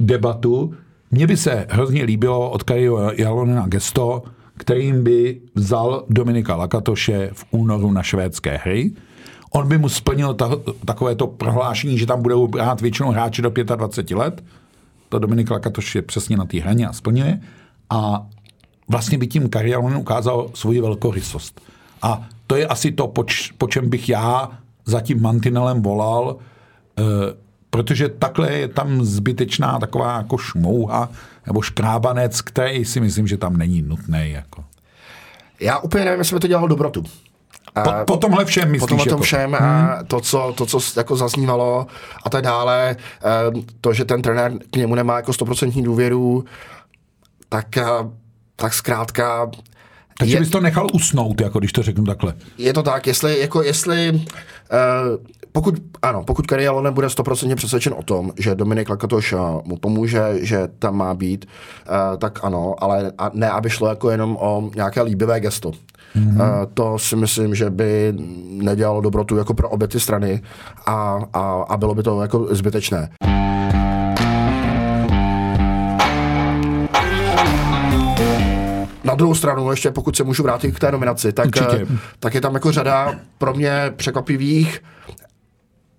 debatu, 0.00 0.74
mně 1.10 1.26
by 1.26 1.36
se 1.36 1.66
hrozně 1.70 2.04
líbilo 2.04 2.50
od 2.50 2.62
Kario 2.62 3.10
Jalonina 3.16 3.66
gesto, 3.66 4.22
kterým 4.56 5.04
by 5.04 5.40
vzal 5.54 6.04
Dominika 6.08 6.56
Lakatoše 6.56 7.30
v 7.32 7.44
únoru 7.50 7.92
na 7.92 8.02
švédské 8.02 8.56
hry. 8.56 8.92
On 9.50 9.68
by 9.68 9.78
mu 9.78 9.88
splnil 9.88 10.34
ta, 10.34 10.50
takové 10.84 11.14
to 11.14 11.26
prohlášení, 11.26 11.98
že 11.98 12.06
tam 12.06 12.22
budou 12.22 12.48
hrát 12.54 12.80
většinou 12.80 13.10
hráči 13.10 13.42
do 13.42 13.50
25 13.76 14.16
let. 14.16 14.44
To 15.08 15.18
Dominik 15.18 15.50
Lakatoš 15.50 15.94
je 15.94 16.02
přesně 16.02 16.36
na 16.36 16.44
té 16.44 16.60
hraně 16.60 16.88
a 16.88 16.92
splňuje. 16.92 17.40
A 17.90 18.26
vlastně 18.88 19.18
by 19.18 19.26
tím 19.26 19.48
Karialonen 19.48 19.98
ukázal 19.98 20.50
svoji 20.54 20.80
velkorysost. 20.80 21.60
A 22.02 22.28
to 22.46 22.56
je 22.56 22.66
asi 22.66 22.92
to, 22.92 23.06
po, 23.06 23.24
po 23.58 23.68
čem 23.68 23.90
bych 23.90 24.08
já 24.08 24.50
za 24.84 25.00
tím 25.00 25.22
mantinelem 25.22 25.82
volal, 25.82 26.36
e, 26.98 27.02
protože 27.70 28.08
takhle 28.08 28.52
je 28.52 28.68
tam 28.68 29.04
zbytečná 29.04 29.78
taková 29.78 30.16
jako 30.16 30.38
šmouha 30.38 31.10
nebo 31.46 31.62
škrábanec, 31.62 32.40
který 32.40 32.84
si 32.84 33.00
myslím, 33.00 33.26
že 33.26 33.36
tam 33.36 33.56
není 33.56 33.82
nutný. 33.82 34.30
Jako. 34.30 34.64
Já 35.60 35.78
úplně 35.78 36.04
nevím, 36.04 36.20
jestli 36.20 36.36
by 36.36 36.40
to 36.40 36.46
dělalo 36.46 36.66
dobrotu. 36.66 37.04
Po, 37.84 37.90
po 38.06 38.16
tomhle 38.16 38.44
všem 38.44 38.70
myslíš? 38.70 38.80
Po 38.80 38.86
tomhle 38.86 39.06
jako? 39.08 39.22
všem 39.22 39.52
hmm. 39.52 39.68
a 39.68 40.02
to, 40.06 40.20
co, 40.20 40.54
to, 40.56 40.66
co 40.66 40.80
jako 40.96 41.16
zaznívalo 41.16 41.86
a 42.24 42.30
tak 42.30 42.44
dále, 42.44 42.96
eh, 43.24 43.62
to, 43.80 43.92
že 43.92 44.04
ten 44.04 44.22
trenér 44.22 44.52
k 44.70 44.76
němu 44.76 44.94
nemá 44.94 45.16
jako 45.16 45.32
stoprocentní 45.32 45.82
důvěru, 45.82 46.44
tak, 47.48 47.76
eh, 47.76 47.84
tak 48.56 48.74
zkrátka 48.74 49.50
takže 50.18 50.36
je, 50.36 50.40
bys 50.40 50.50
to 50.50 50.60
nechal 50.60 50.86
usnout, 50.92 51.40
jako 51.40 51.58
když 51.58 51.72
to 51.72 51.82
řeknu 51.82 52.04
takhle. 52.04 52.34
Je 52.58 52.72
to 52.72 52.82
tak, 52.82 53.06
jestli, 53.06 53.40
jako 53.40 53.62
jestli 53.62 54.12
uh, 54.12 54.20
pokud, 55.52 55.74
ano, 56.02 56.24
pokud 56.24 56.46
Karialo 56.46 56.82
nebude 56.82 57.10
stoprocentně 57.10 57.56
přesvědčen 57.56 57.94
o 57.96 58.02
tom, 58.02 58.32
že 58.38 58.54
Dominik 58.54 58.88
Lakatoš 58.88 59.34
mu 59.64 59.76
pomůže, 59.76 60.22
že 60.40 60.68
tam 60.78 60.96
má 60.96 61.14
být, 61.14 61.46
tak 62.18 62.44
ano, 62.44 62.74
ale 62.78 63.12
ne, 63.32 63.50
aby 63.50 63.70
šlo 63.70 63.88
jako 63.88 64.10
jenom 64.10 64.36
o 64.40 64.70
nějaké 64.74 65.02
líbivé 65.02 65.40
gesto. 65.40 65.72
Mm-hmm. 66.16 66.66
To 66.74 66.98
si 66.98 67.16
myslím, 67.16 67.54
že 67.54 67.70
by 67.70 68.14
nedělalo 68.50 69.00
dobrotu 69.00 69.36
jako 69.36 69.54
pro 69.54 69.68
obě 69.68 69.88
ty 69.88 70.00
strany 70.00 70.42
a, 70.86 71.18
a, 71.32 71.64
a 71.68 71.76
bylo 71.76 71.94
by 71.94 72.02
to 72.02 72.22
jako 72.22 72.46
zbytečné. 72.50 73.08
Na 79.04 79.14
druhou 79.14 79.34
stranu, 79.34 79.70
ještě 79.70 79.90
pokud 79.90 80.16
se 80.16 80.24
můžu 80.24 80.42
vrátit 80.42 80.72
k 80.72 80.78
té 80.78 80.92
nominaci, 80.92 81.32
tak, 81.32 81.46
Určitě. 81.46 81.86
tak 82.20 82.34
je 82.34 82.40
tam 82.40 82.54
jako 82.54 82.72
řada 82.72 83.14
pro 83.38 83.54
mě 83.54 83.92
překvapivých, 83.96 84.82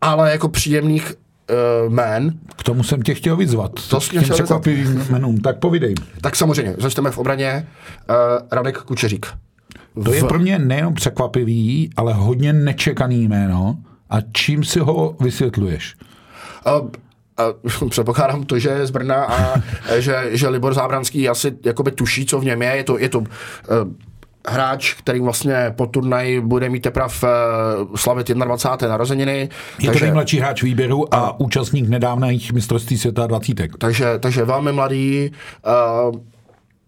ale 0.02 0.32
jako 0.32 0.50
příjemných 0.50 1.14
uh, 1.86 1.94
jmén. 1.94 2.34
K 2.56 2.64
tomu 2.64 2.84
jsem 2.84 3.02
tě 3.02 3.14
chtěl 3.14 3.36
vyzvat. 3.36 3.72
To 3.90 4.02
s 4.02 4.10
těm 4.10 4.24
překvapivým 4.24 5.06
jménům. 5.10 5.38
Tak 5.38 5.60
povidej. 5.60 5.96
Tak 6.22 6.36
samozřejmě, 6.36 6.76
začneme 6.78 7.12
v 7.12 7.18
obraně. 7.18 7.68
Uh, 8.10 8.16
Radek 8.52 8.78
Kučeřík. 8.78 9.28
To 10.04 10.12
v... 10.12 10.16
je 10.16 10.24
pro 10.24 10.40
mě 10.40 10.60
nejenom 10.60 10.94
překvapivý, 10.94 11.90
ale 11.98 12.14
hodně 12.14 12.54
nečekaný 12.54 13.28
jméno. 13.28 13.78
A 14.10 14.18
čím 14.34 14.64
si 14.64 14.80
ho 14.80 15.16
vysvětluješ? 15.20 15.96
Uh, 16.82 16.90
a 17.38 17.44
předpokládám 17.90 18.44
to, 18.44 18.60
že 18.60 18.70
je 18.70 18.88
z 18.88 18.92
Brna 18.92 19.26
a 19.26 19.62
že, 20.00 20.30
že 20.32 20.48
Libor 20.48 20.74
Zábranský 20.74 21.30
asi 21.30 21.58
jakoby 21.66 21.92
tuší, 21.92 22.26
co 22.26 22.40
v 22.40 22.46
něm 22.46 22.62
je. 22.62 22.70
Je 22.76 22.84
to, 22.84 22.98
je 22.98 23.10
to 23.10 23.20
uh, 23.20 23.26
hráč, 24.48 24.94
který 24.94 25.20
vlastně 25.20 25.74
po 25.76 25.88
turnaji 25.88 26.42
bude 26.42 26.70
mít 26.70 26.80
teprve 26.80 27.08
uh, 27.08 27.96
slavit 27.96 28.28
21. 28.28 28.90
narozeniny. 28.90 29.50
Je 29.80 29.86
takže, 29.86 30.00
to 30.00 30.06
nejmladší 30.06 30.40
hráč 30.40 30.64
výběru 30.64 31.14
a, 31.14 31.18
a 31.18 31.40
účastník 31.40 31.90
nedávných 31.90 32.54
mistrovství 32.54 32.98
světa 32.98 33.28
20. 33.28 33.54
Takže, 33.78 34.20
takže 34.20 34.46
velmi 34.46 34.72
mladý 34.72 35.32
uh, 36.12 36.20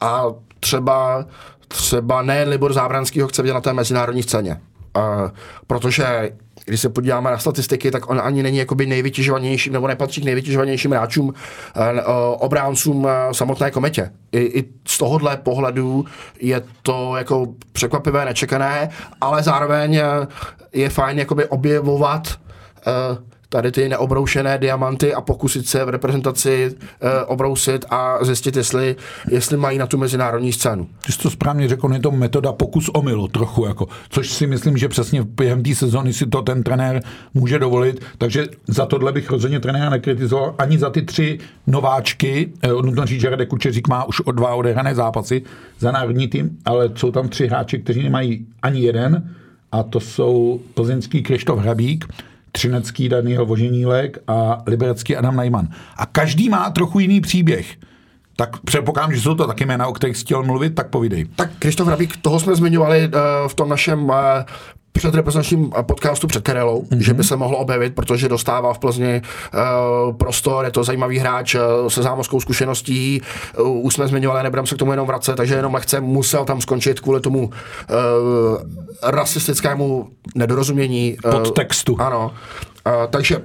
a 0.02 0.24
třeba 0.60 1.26
třeba 1.70 2.22
ne 2.22 2.44
Libor 2.44 2.74
Zábranský 2.74 3.22
ho 3.22 3.28
chce 3.28 3.42
vidět 3.42 3.54
na 3.54 3.62
té 3.62 3.74
mezinárodní 3.74 4.24
scéně. 4.24 4.62
Uh, 4.98 5.30
protože 5.68 6.32
když 6.66 6.82
se 6.82 6.90
podíváme 6.90 7.32
na 7.32 7.38
statistiky, 7.38 7.92
tak 7.92 8.10
on 8.10 8.22
ani 8.24 8.44
není 8.44 8.58
jakoby 8.58 8.86
nejvytěžovanějším, 8.86 9.74
nebo 9.74 9.88
nepatří 9.88 10.22
k 10.22 10.26
nejvytěžovanějším 10.26 10.92
hráčům, 10.92 11.28
uh, 11.28 11.34
obráncům 12.38 13.04
uh, 13.04 13.12
samotné 13.32 13.72
kometě. 13.72 14.12
I, 14.32 14.40
I 14.40 14.66
z 14.88 14.98
tohohle 14.98 15.38
pohledu 15.38 16.06
je 16.42 16.64
to 16.82 17.16
jako 17.18 17.48
překvapivé, 17.72 18.26
nečekané, 18.26 18.90
ale 19.22 19.44
zároveň 19.44 20.02
je 20.74 20.90
fajn 20.90 21.20
jakoby 21.20 21.46
objevovat 21.46 22.40
tady 23.50 23.72
ty 23.72 23.90
neobroušené 23.90 24.58
diamanty 24.58 25.14
a 25.14 25.22
pokusit 25.22 25.68
se 25.68 25.86
v 25.86 25.90
reprezentaci 25.90 26.76
e, 27.02 27.26
obrousit 27.26 27.86
a 27.90 28.18
zjistit, 28.26 28.56
jestli, 28.56 28.96
jestli 29.30 29.58
mají 29.58 29.78
na 29.78 29.88
tu 29.88 29.98
mezinárodní 29.98 30.54
scénu. 30.54 30.88
Ty 31.06 31.12
jsi 31.12 31.20
to 31.20 31.30
správně 31.30 31.68
řekl, 31.68 31.94
je 31.94 32.00
to 32.00 32.12
metoda 32.12 32.52
pokus 32.52 32.90
omylu 32.94 33.28
trochu, 33.28 33.66
jako, 33.66 33.88
což 34.10 34.30
si 34.30 34.48
myslím, 34.48 34.78
že 34.78 34.90
přesně 34.90 35.24
během 35.24 35.64
té 35.64 35.76
sezóny 35.76 36.14
si 36.14 36.26
to 36.26 36.42
ten 36.42 36.64
trenér 36.64 37.02
může 37.34 37.60
dovolit, 37.60 38.06
takže 38.18 38.48
za 38.68 38.86
tohle 38.86 39.12
bych 39.12 39.30
rozhodně 39.30 39.60
trenéra 39.60 39.90
nekritizoval, 39.90 40.56
ani 40.58 40.78
za 40.78 40.90
ty 40.90 41.02
tři 41.02 41.40
nováčky, 41.68 42.54
e, 42.62 42.68
nutno 42.68 43.06
říct, 43.06 43.22
že 43.22 43.30
Radek 43.30 43.50
Kučeřík 43.50 43.88
má 43.88 44.04
už 44.04 44.20
o 44.20 44.32
dva 44.32 44.56
odehrané 44.56 44.96
zápasy 44.96 45.42
za 45.80 45.92
národní 45.92 46.28
tým, 46.28 46.58
ale 46.66 46.90
jsou 46.96 47.12
tam 47.12 47.30
tři 47.30 47.48
hráči, 47.48 47.80
kteří 47.80 48.04
nemají 48.04 48.46
ani 48.62 48.80
jeden, 48.80 49.30
a 49.72 49.84
to 49.84 50.00
jsou 50.00 50.60
plzeňský 50.74 51.24
Krištof 51.24 51.60
Hrabík, 51.60 52.06
Třinecký 52.52 53.10
Daniel 53.10 53.46
Voženílek 53.46 54.18
a 54.28 54.64
Liberecký 54.68 55.16
Adam 55.16 55.36
Najman. 55.36 55.68
A 55.98 56.06
každý 56.06 56.50
má 56.50 56.70
trochu 56.70 57.00
jiný 57.00 57.22
příběh. 57.22 57.76
Tak 58.36 58.60
předpokládám, 58.60 59.14
že 59.14 59.22
jsou 59.22 59.36
to 59.36 59.48
taky 59.48 59.66
jména, 59.66 59.88
o 59.88 59.94
kterých 59.94 60.20
chtěl 60.20 60.44
mluvit, 60.44 60.76
tak 60.76 60.90
povídej. 60.90 61.26
Tak 61.36 61.50
Krištof 61.60 61.88
Hrabík, 61.88 62.18
toho 62.18 62.40
jsme 62.40 62.56
zmiňovali 62.56 63.08
uh, 63.08 63.12
v 63.48 63.54
tom 63.54 63.70
našem 63.70 64.12
uh, 64.96 65.00
předreprezentačním 65.00 65.72
podcastu 65.82 66.28
před 66.28 66.44
Karelou, 66.44 66.82
mm-hmm. 66.82 66.98
že 66.98 67.14
by 67.14 67.24
se 67.24 67.36
mohlo 67.36 67.58
objevit, 67.58 67.96
protože 67.96 68.30
dostává 68.30 68.74
v 68.74 68.80
Plzni 68.80 69.22
uh, 69.22 70.16
prostor, 70.16 70.66
je 70.66 70.72
to 70.72 70.84
zajímavý 70.84 71.20
hráč 71.20 71.56
uh, 71.56 71.62
se 71.88 72.04
zámořskou 72.04 72.40
zkušeností, 72.40 73.22
uh, 73.60 73.86
už 73.86 73.94
jsme 73.94 74.08
zmiňovali, 74.08 74.44
nebudeme 74.44 74.68
se 74.68 74.76
k 74.76 74.78
tomu 74.78 74.92
jenom 74.92 75.08
vracet, 75.08 75.36
takže 75.36 75.56
jenom 75.56 75.74
lehce 75.74 76.02
musel 76.02 76.46
tam 76.46 76.62
skončit 76.62 77.00
kvůli 77.00 77.22
tomu 77.22 77.40
uh, 77.40 77.52
rasistickému 79.04 80.08
nedorozumění. 80.36 81.18
Uh, 81.26 81.32
Podtextu. 81.32 82.02
Ano. 82.02 82.32
Uh, 82.88 82.94
takže, 83.10 83.42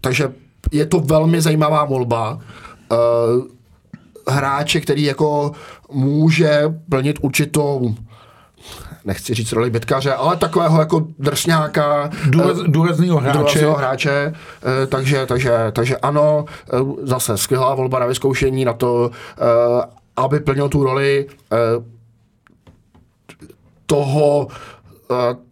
takže 0.00 0.32
je 0.72 0.86
to 0.86 1.00
velmi 1.00 1.40
zajímavá 1.40 1.84
volba. 1.84 2.38
Uh, 2.92 3.44
hráče, 4.28 4.80
který 4.80 5.02
jako 5.02 5.52
může 5.92 6.74
plnit 6.90 7.18
určitou 7.22 7.94
nechci 9.08 9.34
říct 9.34 9.52
roli 9.52 9.70
bitkaře, 9.70 10.14
ale 10.14 10.36
takového 10.36 10.80
jako 10.80 11.06
drsňáka. 11.18 12.10
Důraz, 12.26 12.58
eh, 12.64 12.68
důrazného 12.68 13.18
hráče. 13.18 13.66
Hráče, 13.70 14.32
eh, 14.82 14.86
takže, 14.86 15.26
takže, 15.26 15.52
takže 15.72 15.96
ano, 15.96 16.44
eh, 16.72 16.76
zase 17.02 17.36
skvělá 17.36 17.74
volba 17.74 17.98
na 17.98 18.06
vyzkoušení 18.06 18.64
na 18.64 18.72
to, 18.72 19.10
aby 20.16 20.40
plnil 20.40 20.68
tu 20.68 20.82
roli 20.82 21.26
toho, 23.86 24.48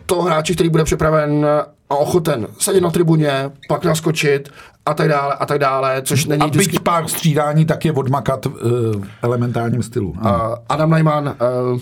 toho 0.07 0.23
hráče, 0.23 0.55
který 0.55 0.69
bude 0.69 0.85
připraven 0.85 1.47
a 1.91 1.95
ochoten 1.95 2.47
sedět 2.59 2.81
na 2.81 2.91
tribuně, 2.91 3.51
pak 3.69 3.85
naskočit 3.85 4.49
a 4.87 4.95
tak 4.95 5.09
dále 5.09 5.35
a 5.35 5.47
tak 5.47 5.59
dále, 5.59 6.03
což 6.03 6.27
není 6.27 6.43
a 6.43 6.47
vždycky... 6.47 6.79
pár 6.79 7.09
střídání, 7.09 7.65
tak 7.65 7.85
je 7.85 7.93
odmakat 7.93 8.47
v 8.47 9.03
elementárním 9.23 9.83
stylu. 9.83 10.11
Uh, 10.11 10.55
Adam 10.69 10.91
Najman 10.91 11.37
uh, 11.73 11.81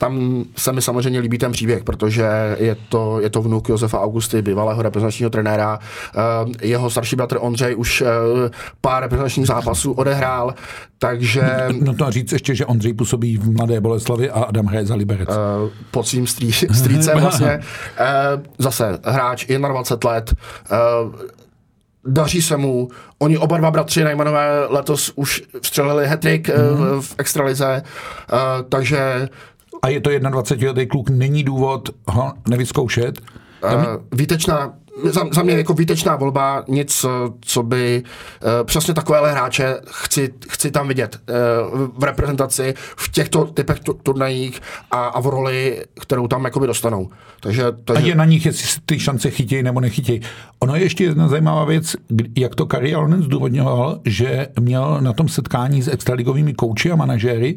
tam 0.00 0.44
se 0.56 0.72
mi 0.72 0.82
samozřejmě 0.82 1.20
líbí 1.20 1.38
ten 1.38 1.52
příběh, 1.52 1.84
protože 1.84 2.56
je 2.58 2.76
to, 2.88 3.20
je 3.20 3.30
to 3.30 3.42
vnuk 3.42 3.68
Josefa 3.68 4.00
Augusty, 4.00 4.42
bývalého 4.42 4.82
reprezentačního 4.82 5.30
trenéra. 5.30 5.78
Uh, 5.78 6.52
jeho 6.62 6.90
starší 6.90 7.16
bratr 7.16 7.36
Ondřej 7.40 7.76
už 7.76 8.00
uh, 8.00 8.08
pár 8.80 9.02
reprezentačních 9.02 9.46
zápasů 9.46 9.92
odehrál, 9.92 10.54
takže... 10.98 11.42
No 11.80 11.94
to 11.94 12.10
říct 12.10 12.32
ještě, 12.32 12.54
že 12.54 12.66
Ondřej 12.66 12.92
působí 12.92 13.36
v 13.36 13.52
Mladé 13.52 13.80
Boleslavi 13.80 14.30
a 14.30 14.42
Adam 14.42 14.66
hraje 14.66 14.86
za 14.86 14.94
Liberec. 14.94 15.28
Uh, 15.28 15.34
pod 15.90 16.08
svým 16.08 16.26
strý, 16.26 16.52
strýcem 16.52 17.18
vlastně. 17.20 17.60
Zase 18.58 18.98
hráč 19.04 19.46
21 19.46 20.10
let, 20.10 20.34
daří 22.04 22.42
se 22.42 22.56
mu. 22.56 22.88
Oni 23.18 23.38
oba 23.38 23.58
dva 23.58 23.70
bratři 23.70 24.04
Najmanové 24.04 24.66
letos 24.68 25.12
už 25.16 25.42
vstřelili 25.62 26.06
hetrik 26.06 26.48
mm-hmm. 26.48 27.00
v 27.00 27.14
extralize, 27.18 27.82
takže 28.68 29.28
a 29.82 29.88
je 29.88 30.00
to 30.00 30.18
21 30.18 30.86
kluk, 30.86 31.10
není 31.10 31.44
důvod 31.44 31.90
ho 32.08 32.32
nevyzkoušet? 32.48 33.20
Uh, 33.64 33.84
výtečná, 34.12 34.72
za, 35.04 35.24
za 35.32 35.42
mě 35.42 35.54
jako 35.54 35.74
výtečná 35.74 36.16
volba, 36.16 36.64
nic, 36.68 37.06
co 37.40 37.62
by 37.62 38.02
uh, 38.02 38.66
přesně 38.66 38.94
takovéhle 38.94 39.32
hráče 39.32 39.76
chci, 39.86 40.34
chci 40.48 40.70
tam 40.70 40.88
vidět 40.88 41.20
uh, 41.28 41.88
v 41.98 42.04
reprezentaci, 42.04 42.74
v 42.96 43.10
těchto 43.10 43.44
typech 43.44 43.80
turnajích 44.02 44.60
a, 44.90 45.06
a 45.06 45.20
v 45.20 45.26
roli, 45.26 45.84
kterou 46.00 46.28
tam 46.28 46.44
jakoby 46.44 46.66
dostanou. 46.66 47.10
Takže, 47.40 47.64
takže... 47.84 48.02
A 48.02 48.06
je 48.06 48.14
na 48.14 48.24
nich, 48.24 48.46
jestli 48.46 48.80
ty 48.86 48.98
šance 48.98 49.30
chytějí 49.30 49.62
nebo 49.62 49.80
nechytějí. 49.80 50.20
Ono 50.58 50.76
je 50.76 50.82
ještě 50.82 51.04
jedna 51.04 51.28
zajímavá 51.28 51.64
věc, 51.64 51.96
jak 52.38 52.54
to 52.54 52.66
Kari 52.66 52.94
Alonen 52.94 53.22
zdůvodňoval, 53.22 54.00
že 54.04 54.48
měl 54.60 54.98
na 55.00 55.12
tom 55.12 55.28
setkání 55.28 55.82
s 55.82 55.88
extraligovými 55.88 56.54
kouči 56.54 56.92
a 56.92 56.96
manažéry 56.96 57.56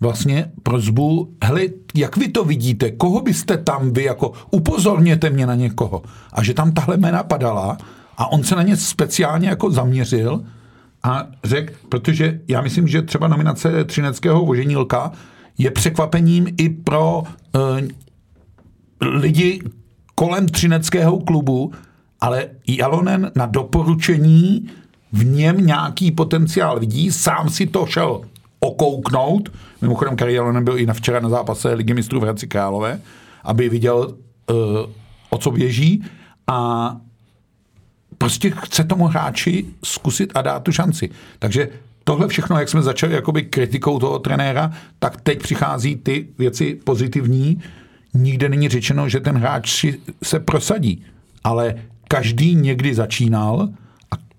vlastně 0.00 0.52
prozbu, 0.62 1.34
hele, 1.44 1.62
jak 1.94 2.16
vy 2.16 2.28
to 2.28 2.44
vidíte, 2.44 2.90
koho 2.90 3.20
byste 3.20 3.56
tam 3.56 3.92
vy 3.92 4.04
jako, 4.04 4.32
upozorněte 4.50 5.30
mě 5.30 5.46
na 5.46 5.54
někoho. 5.54 6.02
A 6.32 6.42
že 6.42 6.54
tam 6.54 6.72
tahle 6.72 6.96
jména 6.96 7.22
padala 7.22 7.78
a 8.16 8.32
on 8.32 8.44
se 8.44 8.56
na 8.56 8.62
ně 8.62 8.76
speciálně 8.76 9.48
jako 9.48 9.70
zaměřil 9.70 10.44
a 11.02 11.26
řekl, 11.44 11.74
protože 11.88 12.40
já 12.48 12.60
myslím, 12.60 12.88
že 12.88 13.02
třeba 13.02 13.28
nominace 13.28 13.84
Třineckého 13.84 14.46
voženílka 14.46 15.12
je 15.58 15.70
překvapením 15.70 16.46
i 16.56 16.68
pro 16.68 17.22
uh, 17.22 17.80
lidi 19.00 19.60
kolem 20.14 20.48
Třineckého 20.48 21.18
klubu, 21.18 21.72
ale 22.20 22.48
Jalonen 22.68 23.32
na 23.36 23.46
doporučení 23.46 24.68
v 25.12 25.24
něm 25.24 25.66
nějaký 25.66 26.10
potenciál 26.10 26.80
vidí, 26.80 27.12
sám 27.12 27.50
si 27.50 27.66
to 27.66 27.86
šel 27.86 28.20
okouknout. 28.60 29.52
Mimochodem, 29.82 30.16
Kari 30.16 30.34
Jalonen 30.34 30.64
byl 30.64 30.78
i 30.78 30.86
na 30.86 30.94
včera 30.94 31.20
na 31.20 31.28
zápase 31.28 31.74
Ligy 31.74 31.94
mistrů 31.94 32.20
v 32.20 32.22
Hradci 32.22 32.46
Králové, 32.46 33.00
aby 33.44 33.68
viděl, 33.68 34.14
uh, 34.50 34.56
o 35.30 35.38
co 35.38 35.50
běží 35.50 36.04
a 36.46 36.96
prostě 38.18 38.50
chce 38.50 38.84
tomu 38.84 39.06
hráči 39.06 39.66
zkusit 39.84 40.32
a 40.34 40.42
dát 40.42 40.62
tu 40.62 40.72
šanci. 40.72 41.10
Takže 41.38 41.68
tohle 42.04 42.28
všechno, 42.28 42.58
jak 42.58 42.68
jsme 42.68 42.82
začali 42.82 43.14
jakoby 43.14 43.42
kritikou 43.42 43.98
toho 43.98 44.18
trenéra, 44.18 44.72
tak 44.98 45.20
teď 45.20 45.42
přichází 45.42 45.96
ty 45.96 46.28
věci 46.38 46.74
pozitivní. 46.84 47.62
Nikde 48.14 48.48
není 48.48 48.68
řečeno, 48.68 49.08
že 49.08 49.20
ten 49.20 49.38
hráč 49.38 49.84
se 50.22 50.40
prosadí, 50.40 51.04
ale 51.44 51.74
každý 52.08 52.54
někdy 52.54 52.94
začínal 52.94 53.68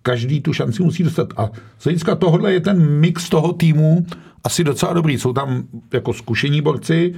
každý 0.08 0.42
tu 0.42 0.54
šanci 0.54 0.84
musí 0.84 1.04
dostat. 1.04 1.28
A 1.38 1.50
z 1.80 1.84
hlediska 1.84 2.16
tohohle 2.16 2.54
je 2.54 2.60
ten 2.60 3.00
mix 3.00 3.30
toho 3.30 3.54
týmu 3.54 4.06
asi 4.44 4.64
docela 4.64 4.94
dobrý. 4.94 5.18
Jsou 5.18 5.34
tam 5.34 5.64
jako 5.94 6.14
zkušení 6.14 6.62
borci, 6.62 7.16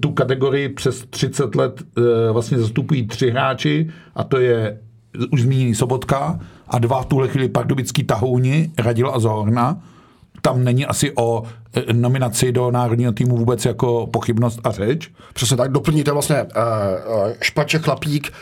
tu 0.00 0.10
kategorii 0.10 0.68
přes 0.68 1.06
30 1.10 1.54
let 1.54 1.82
e, 1.82 2.32
vlastně 2.32 2.58
zastupují 2.58 3.06
tři 3.06 3.30
hráči 3.30 3.90
a 4.14 4.24
to 4.24 4.40
je 4.40 4.78
už 5.30 5.42
zmíněný 5.42 5.74
Sobotka 5.74 6.40
a 6.68 6.78
dva 6.78 7.02
v 7.02 7.06
tuhle 7.06 7.28
chvíli 7.28 7.48
pardubický 7.48 8.04
tahouni, 8.04 8.70
Radil 8.78 9.10
a 9.14 9.18
Zorna. 9.18 9.78
Tam 10.42 10.64
není 10.64 10.86
asi 10.86 11.12
o 11.14 11.42
e, 11.74 11.92
nominaci 11.92 12.52
do 12.52 12.70
národního 12.70 13.12
týmu 13.12 13.36
vůbec 13.36 13.64
jako 13.64 14.06
pochybnost 14.06 14.60
a 14.64 14.70
řeč. 14.70 15.10
Přesně 15.34 15.56
tak, 15.56 15.72
doplníte 15.72 16.12
vlastně 16.12 16.36
uh, 16.42 17.80
Chlapík, 17.82 18.32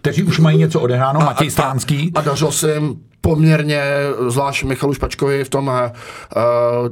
kteří 0.00 0.22
už 0.22 0.38
mají 0.38 0.58
něco 0.58 0.80
odehráno, 0.80 1.20
Matěj 1.20 1.50
Stánský. 1.50 2.12
A, 2.14 2.18
a 2.18 2.22
dařilo 2.22 2.52
se 2.52 2.74
jim 2.74 2.96
poměrně, 3.20 3.82
zvlášť 4.28 4.64
Michalu 4.64 4.94
Špačkovi 4.94 5.44
v 5.44 5.48
tom 5.48 5.66
uh, 5.68 5.92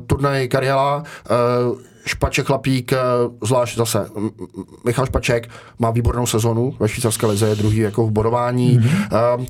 turnaji 0.06 0.48
Kariela, 0.48 0.96
uh, 0.96 1.78
Špaček 2.06 2.46
Chlapík, 2.46 2.92
zvlášť 3.42 3.76
zase 3.76 4.08
Michal 4.84 5.06
Špaček 5.06 5.48
má 5.78 5.90
výbornou 5.90 6.26
sezonu 6.26 6.74
ve 6.80 6.88
švýcarské 6.88 7.26
lize, 7.26 7.46
je 7.48 7.54
druhý 7.54 7.78
jako 7.78 8.06
v 8.06 8.10
bodování. 8.10 8.78
Mm-hmm. 8.78 9.38
Uh, 9.38 9.46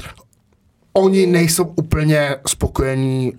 oni 0.92 1.27
nejsou 1.27 1.64
úplně 1.64 2.37
spokojení 2.47 3.33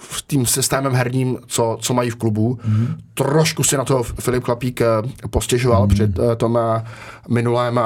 v 0.00 0.22
tím 0.26 0.46
systémem 0.46 0.92
herním, 0.92 1.38
co, 1.46 1.78
co 1.80 1.94
mají 1.94 2.10
v 2.10 2.16
klubu. 2.16 2.58
Mm. 2.64 2.94
Trošku 3.14 3.64
si 3.64 3.76
na 3.76 3.84
to 3.84 4.02
Filip 4.02 4.44
Klapík 4.44 4.80
eh, 4.80 4.86
postěžoval 5.30 5.82
mm. 5.82 5.88
před 5.88 6.18
uh, 6.18 6.34
tom 6.34 6.54
uh, 6.54 6.60
minulém 7.28 7.76
uh, 7.76 7.82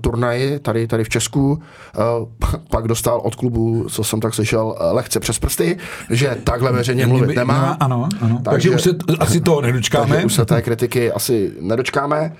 turnaji 0.00 0.58
tady, 0.58 0.86
tady 0.86 1.04
v 1.04 1.08
Česku. 1.08 1.52
Uh, 1.52 2.28
pak 2.70 2.88
dostal 2.88 3.20
od 3.24 3.34
klubu, 3.34 3.86
co 3.88 4.04
jsem 4.04 4.20
tak 4.20 4.34
slyšel, 4.34 4.76
lehce 4.92 5.20
přes 5.20 5.38
prsty, 5.38 5.78
že 6.10 6.36
takhle 6.44 6.72
veřejně 6.72 7.06
mluvit 7.06 7.36
nemá. 7.36 7.76
Ano, 7.80 8.08
ano. 8.20 8.40
Takže, 8.44 8.50
takže 8.50 8.70
už 8.70 8.82
se 8.82 8.90
asi 9.18 9.40
toho 9.40 9.60
nedočkáme. 9.60 10.08
Takže 10.08 10.26
už 10.26 10.34
se 10.34 10.44
té 10.44 10.62
kritiky 10.62 11.12
asi 11.12 11.52
nedočkáme 11.60 12.32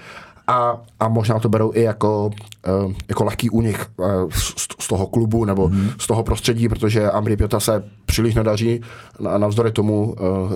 a, 0.53 0.81
a 1.01 1.09
možná 1.09 1.39
to 1.39 1.49
berou 1.49 1.73
i 1.75 1.83
jako, 1.83 2.31
uh, 2.85 2.93
jako 3.09 3.25
lehký 3.25 3.51
únik 3.51 3.87
uh, 3.97 4.07
z, 4.31 4.55
z 4.81 4.89
toho 4.89 5.07
klubu 5.07 5.45
nebo 5.45 5.69
hmm. 5.69 5.91
z 5.99 6.07
toho 6.07 6.23
prostředí, 6.23 6.69
protože 6.69 7.11
Ambry 7.11 7.37
Pěta 7.37 7.61
se 7.61 7.85
příliš 8.07 8.35
nedaří 8.35 8.81
a 9.29 9.39
navzdory 9.39 9.73
tomu, 9.73 10.13
uh, 10.13 10.53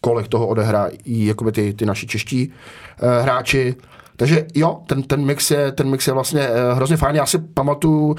kolik 0.00 0.28
toho 0.28 0.46
odehrají 0.46 1.26
jakoby 1.26 1.52
ty, 1.52 1.74
ty 1.74 1.86
naši 1.86 2.06
čeští 2.06 2.48
uh, 2.48 3.08
hráči. 3.22 3.74
Takže 4.20 4.46
jo, 4.54 4.80
ten, 4.86 5.02
ten, 5.02 5.24
mix 5.24 5.50
je, 5.50 5.72
ten 5.72 5.90
mix 5.90 6.06
je 6.06 6.12
vlastně 6.12 6.48
uh, 6.48 6.76
hrozně 6.76 6.96
fajn. 6.96 7.16
Já 7.16 7.26
si 7.26 7.38
pamatuju, 7.38 8.06
uh, 8.06 8.16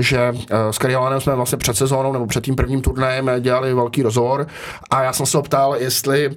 že 0.00 0.32
uh, 0.32 0.38
s 0.70 0.78
Kariolanem 0.78 1.20
jsme 1.20 1.34
vlastně 1.34 1.58
před 1.58 1.76
sezónou 1.76 2.12
nebo 2.12 2.26
před 2.26 2.44
tím 2.44 2.56
prvním 2.56 2.82
turnajem 2.82 3.30
dělali 3.40 3.74
velký 3.74 4.02
rozhovor 4.02 4.46
a 4.90 5.02
já 5.02 5.12
jsem 5.12 5.26
se 5.26 5.38
optal, 5.38 5.76
jestli 5.78 6.28
uh, 6.28 6.34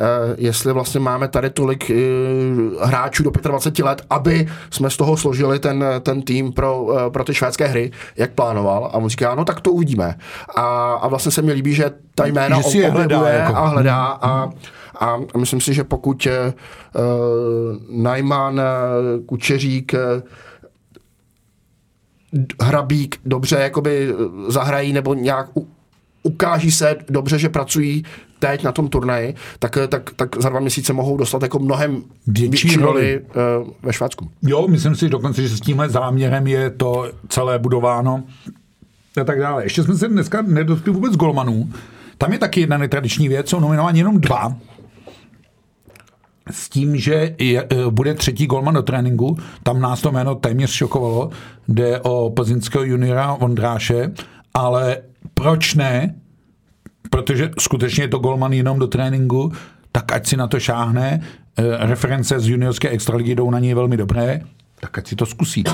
Eh, 0.00 0.34
jestli 0.38 0.72
vlastně 0.72 1.00
máme 1.00 1.28
tady 1.28 1.50
tolik 1.50 1.90
eh, 1.90 1.94
hráčů 2.86 3.22
do 3.22 3.30
25 3.30 3.84
let, 3.84 4.02
aby 4.10 4.48
jsme 4.70 4.90
z 4.90 4.96
toho 4.96 5.16
složili 5.16 5.58
ten, 5.58 5.84
ten 6.00 6.22
tým 6.22 6.52
pro, 6.52 6.86
eh, 6.98 7.10
pro 7.10 7.24
ty 7.24 7.34
švédské 7.34 7.66
hry, 7.66 7.90
jak 8.16 8.30
plánoval. 8.30 8.84
A 8.84 8.94
on 8.94 9.08
říká, 9.08 9.34
no 9.34 9.44
tak 9.44 9.60
to 9.60 9.70
uvidíme. 9.70 10.14
A, 10.56 10.92
a 10.92 11.08
vlastně 11.08 11.32
se 11.32 11.42
mi 11.42 11.52
líbí, 11.52 11.74
že 11.74 11.90
ta 12.14 12.26
jména 12.26 12.56
že 12.56 12.62
si 12.62 12.82
hledá, 12.82 13.28
jako. 13.28 13.56
a 13.56 13.66
hledá 13.66 14.06
a, 14.22 14.50
a 15.00 15.16
myslím 15.36 15.60
si, 15.60 15.74
že 15.74 15.84
pokud 15.84 16.26
uh, 16.26 18.02
Najman, 18.02 18.54
uh, 18.54 19.24
Kučeřík, 19.26 19.94
uh, 19.94 20.22
Hrabík 22.62 23.20
dobře 23.24 23.56
jakoby 23.56 24.14
zahrají 24.48 24.92
nebo 24.92 25.14
nějak 25.14 25.50
ukáží 26.22 26.70
se 26.70 26.96
dobře, 27.08 27.38
že 27.38 27.48
pracují 27.48 28.04
teď 28.38 28.64
na 28.64 28.72
tom 28.72 28.88
turnaji, 28.88 29.34
tak, 29.58 29.78
tak, 29.88 30.10
tak 30.16 30.42
za 30.42 30.48
dva 30.48 30.60
měsíce 30.60 30.92
mohou 30.92 31.16
dostat 31.16 31.42
jako 31.42 31.58
mnohem 31.58 32.02
větší 32.26 32.76
roli 32.76 33.20
uh, 33.20 33.68
ve 33.82 33.92
Švédsku. 33.92 34.30
Jo, 34.42 34.68
myslím 34.68 34.94
si 34.96 35.08
dokonce, 35.08 35.42
že 35.42 35.56
s 35.56 35.60
tímhle 35.60 35.88
záměrem 35.88 36.46
je 36.46 36.70
to 36.70 37.10
celé 37.28 37.58
budováno 37.58 38.22
a 39.20 39.24
tak 39.24 39.40
dále. 39.40 39.64
Ještě 39.64 39.82
jsme 39.82 39.94
se 39.94 40.08
dneska 40.08 40.42
nedotkli 40.42 40.92
vůbec 40.92 41.16
golmanů. 41.16 41.70
Tam 42.18 42.32
je 42.32 42.38
taky 42.38 42.60
jedna 42.60 42.78
netradiční 42.78 43.28
věc, 43.28 43.48
jsou 43.48 43.60
nominováni 43.60 44.00
jenom 44.00 44.20
dva. 44.20 44.56
S 46.50 46.68
tím, 46.68 46.96
že 46.96 47.34
je, 47.38 47.66
bude 47.90 48.14
třetí 48.14 48.46
golman 48.46 48.74
do 48.74 48.82
tréninku, 48.82 49.38
tam 49.62 49.80
nás 49.80 50.00
to 50.00 50.12
jméno 50.12 50.34
téměř 50.34 50.70
šokovalo, 50.70 51.30
jde 51.68 52.00
o 52.00 52.30
plzeňského 52.30 52.84
juniora 52.84 53.34
Vondráše, 53.40 54.10
ale 54.54 54.98
proč 55.34 55.74
ne? 55.74 56.14
Protože 57.10 57.50
skutečně 57.58 58.04
je 58.04 58.08
to 58.08 58.18
golman 58.18 58.52
jenom 58.52 58.78
do 58.78 58.86
tréninku, 58.86 59.52
tak 59.92 60.12
ať 60.12 60.26
si 60.26 60.36
na 60.36 60.46
to 60.46 60.60
šáhne. 60.60 61.20
E, 61.56 61.86
reference 61.86 62.40
z 62.40 62.48
juniorské 62.48 62.88
extraligy 62.88 63.34
jdou 63.34 63.50
na 63.50 63.58
něj 63.58 63.74
velmi 63.74 63.96
dobré, 63.96 64.40
tak 64.80 64.98
ať 64.98 65.08
si 65.08 65.16
to 65.16 65.26
zkusí. 65.26 65.64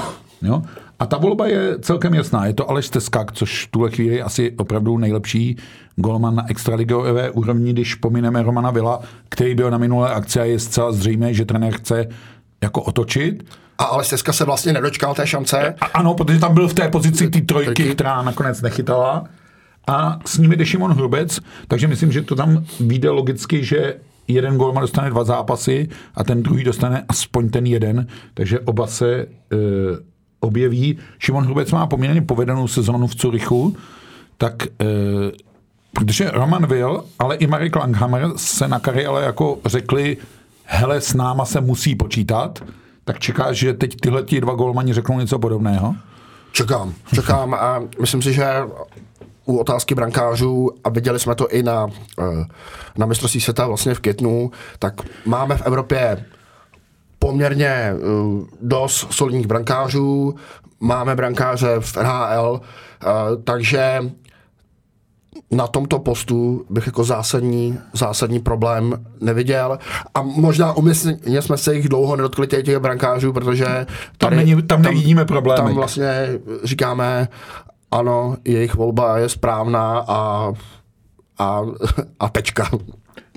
Jo? 0.43 0.63
A 0.99 1.07
ta 1.07 1.19
volba 1.19 1.47
je 1.47 1.79
celkem 1.79 2.15
jasná. 2.15 2.47
Je 2.47 2.55
to 2.55 2.71
Aleš 2.71 2.89
Teskak, 2.89 3.33
což 3.33 3.67
v 3.67 3.71
tuhle 3.71 3.91
chvíli 3.91 4.23
asi 4.23 4.53
opravdu 4.57 4.99
nejlepší 4.99 5.57
golman 5.97 6.35
na 6.35 6.51
extraligové 6.51 7.31
úrovni, 7.31 7.73
když 7.73 7.95
pomineme 7.95 8.43
Romana 8.43 8.71
Vila, 8.71 9.01
který 9.29 9.55
byl 9.55 9.71
na 9.71 9.79
minulé 9.79 10.15
akci 10.15 10.41
a 10.41 10.45
je 10.45 10.59
zcela 10.59 10.93
zřejmé, 10.93 11.35
že 11.35 11.45
trenér 11.45 11.75
chce 11.75 12.07
jako 12.63 12.83
otočit. 12.83 13.45
A 13.79 13.85
Aleš 13.85 14.09
Teska 14.09 14.33
se 14.33 14.45
vlastně 14.45 14.73
nedočkal 14.73 15.15
té 15.15 15.27
šance. 15.27 15.75
A, 15.81 15.85
ano, 15.85 16.15
protože 16.15 16.39
tam 16.39 16.55
byl 16.55 16.69
v 16.69 16.75
té 16.75 16.89
pozici 16.89 17.31
té 17.31 17.41
trojky, 17.41 17.95
která 17.95 18.23
nakonec 18.23 18.63
nechytala 18.63 19.25
a 19.87 20.19
s 20.25 20.39
nimi 20.39 20.57
jde 20.57 20.67
Šimon 20.67 20.93
Hrubec, 20.93 21.41
takže 21.69 21.89
myslím, 21.89 22.13
že 22.13 22.23
to 22.23 22.35
tam 22.35 22.65
vyjde 22.81 23.11
logicky, 23.11 23.65
že 23.65 23.95
jeden 24.29 24.57
golman 24.57 24.81
dostane 24.81 25.11
dva 25.11 25.25
zápasy 25.25 25.89
a 26.15 26.25
ten 26.25 26.43
druhý 26.43 26.65
dostane 26.65 27.05
aspoň 27.09 27.49
ten 27.49 27.67
jeden, 27.67 28.07
takže 28.35 28.61
oba 28.61 28.87
se 28.87 29.15
e, 29.17 29.27
objeví. 30.47 30.99
Šimon 31.19 31.45
Hrubec 31.45 31.73
má 31.73 31.87
poměrně 31.87 32.23
povedenou 32.23 32.69
sezónu 32.69 33.07
v 33.07 33.15
Curychu, 33.15 33.77
tak 34.39 34.67
e, 34.67 34.67
protože 35.93 36.31
Roman 36.31 36.67
Will, 36.67 37.05
ale 37.19 37.37
i 37.37 37.47
Marek 37.47 37.77
Langhammer 37.77 38.29
se 38.37 38.69
na 38.69 38.79
kariéle 38.79 39.25
jako 39.25 39.59
řekli, 39.67 40.17
hele, 40.65 41.01
s 41.01 41.15
náma 41.15 41.45
se 41.45 41.61
musí 41.61 41.95
počítat, 41.95 42.65
tak 43.05 43.19
čekáš, 43.19 43.57
že 43.57 43.75
teď 43.75 43.97
tyhle 44.01 44.23
dva 44.23 44.55
golmani 44.55 44.93
řeknou 44.93 45.19
něco 45.19 45.39
podobného? 45.39 45.95
Čekám, 46.53 46.95
čekám 47.15 47.55
a 47.55 47.83
myslím 48.01 48.23
si, 48.23 48.33
že 48.33 48.47
u 49.45 49.59
otázky 49.59 49.95
brankářů, 49.95 50.71
a 50.85 50.89
viděli 50.89 51.19
jsme 51.19 51.35
to 51.35 51.49
i 51.49 51.63
na, 51.63 51.87
eh, 52.21 52.45
na 52.99 53.07
mistrovství 53.07 53.41
světa 53.41 53.67
vlastně 53.67 53.95
v 53.95 54.01
květnu, 54.01 54.51
tak 54.79 54.95
máme 55.27 55.57
v 55.57 55.63
Evropě 55.63 56.25
poměrně 57.27 57.67
eh, 57.67 57.97
dost 58.63 59.07
solidních 59.11 59.47
brankářů, 59.47 60.35
máme 60.81 61.17
brankáře 61.17 61.77
v 61.81 61.97
NHL, 61.97 62.61
eh, 62.61 63.07
takže 63.45 64.01
na 65.51 65.67
tomto 65.67 65.99
postu 65.99 66.67
bych 66.71 66.87
jako 66.87 67.05
zásadní, 67.05 67.79
zásadní 67.93 68.41
problém 68.41 69.07
neviděl. 69.21 69.79
A 70.15 70.23
možná 70.23 70.73
umyslně 70.73 71.43
jsme 71.43 71.57
se 71.57 71.75
jich 71.75 71.89
dlouho 71.89 72.17
nedotkli 72.17 72.47
těch, 72.47 72.65
těch 72.65 72.79
brankářů, 72.79 73.33
protože 73.33 73.65
tady, 73.65 73.87
tam, 74.19 74.37
není, 74.37 74.63
tam 74.63 74.83
nevidíme 74.83 75.25
problémy. 75.25 75.57
Tam 75.57 75.75
vlastně 75.75 76.29
říkáme, 76.65 77.29
ano, 77.91 78.37
jejich 78.45 78.75
volba 78.75 79.19
je 79.19 79.29
správná 79.29 80.05
a, 80.09 80.53
a, 81.39 81.63
a 82.21 82.29
tečka. 82.29 82.71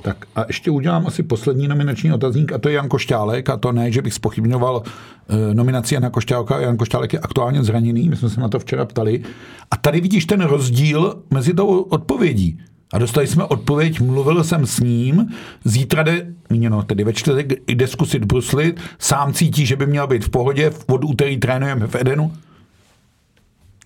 Tak 0.01 0.25
a 0.35 0.45
ještě 0.47 0.71
udělám 0.71 1.07
asi 1.07 1.23
poslední 1.23 1.67
nominační 1.67 2.13
otazník 2.13 2.51
a 2.51 2.57
to 2.57 2.69
je 2.69 2.75
Jan 2.75 2.87
Košťálek 2.87 3.49
a 3.49 3.57
to 3.57 3.71
ne, 3.71 3.91
že 3.91 4.01
bych 4.01 4.13
spochybňoval 4.13 4.83
e, 5.29 5.53
nominaci 5.53 5.93
Jana 5.93 6.09
Košťálka. 6.09 6.59
Jan 6.59 6.77
Košťálek 6.77 7.13
je 7.13 7.19
aktuálně 7.19 7.63
zraněný, 7.63 8.09
my 8.09 8.15
jsme 8.15 8.29
se 8.29 8.41
na 8.41 8.47
to 8.47 8.59
včera 8.59 8.85
ptali. 8.85 9.23
A 9.71 9.77
tady 9.77 10.01
vidíš 10.01 10.25
ten 10.25 10.41
rozdíl 10.41 11.23
mezi 11.31 11.53
tou 11.53 11.81
odpovědí. 11.81 12.59
A 12.93 12.97
dostali 12.97 13.27
jsme 13.27 13.43
odpověď, 13.43 14.01
mluvil 14.01 14.43
jsem 14.43 14.65
s 14.65 14.79
ním, 14.79 15.29
zítra 15.63 16.03
jde, 16.03 16.33
míněno 16.49 16.83
tedy 16.83 17.03
ve 17.03 17.13
čtvrtek, 17.13 17.53
jde 17.67 17.87
zkusit 17.87 18.25
bruslit, 18.25 18.81
sám 18.99 19.33
cítí, 19.33 19.65
že 19.65 19.75
by 19.75 19.85
měl 19.85 20.07
být 20.07 20.25
v 20.25 20.29
pohodě, 20.29 20.71
od 20.87 21.03
úterý 21.03 21.37
trénujeme 21.37 21.87
v 21.87 21.95
Edenu. 21.95 22.33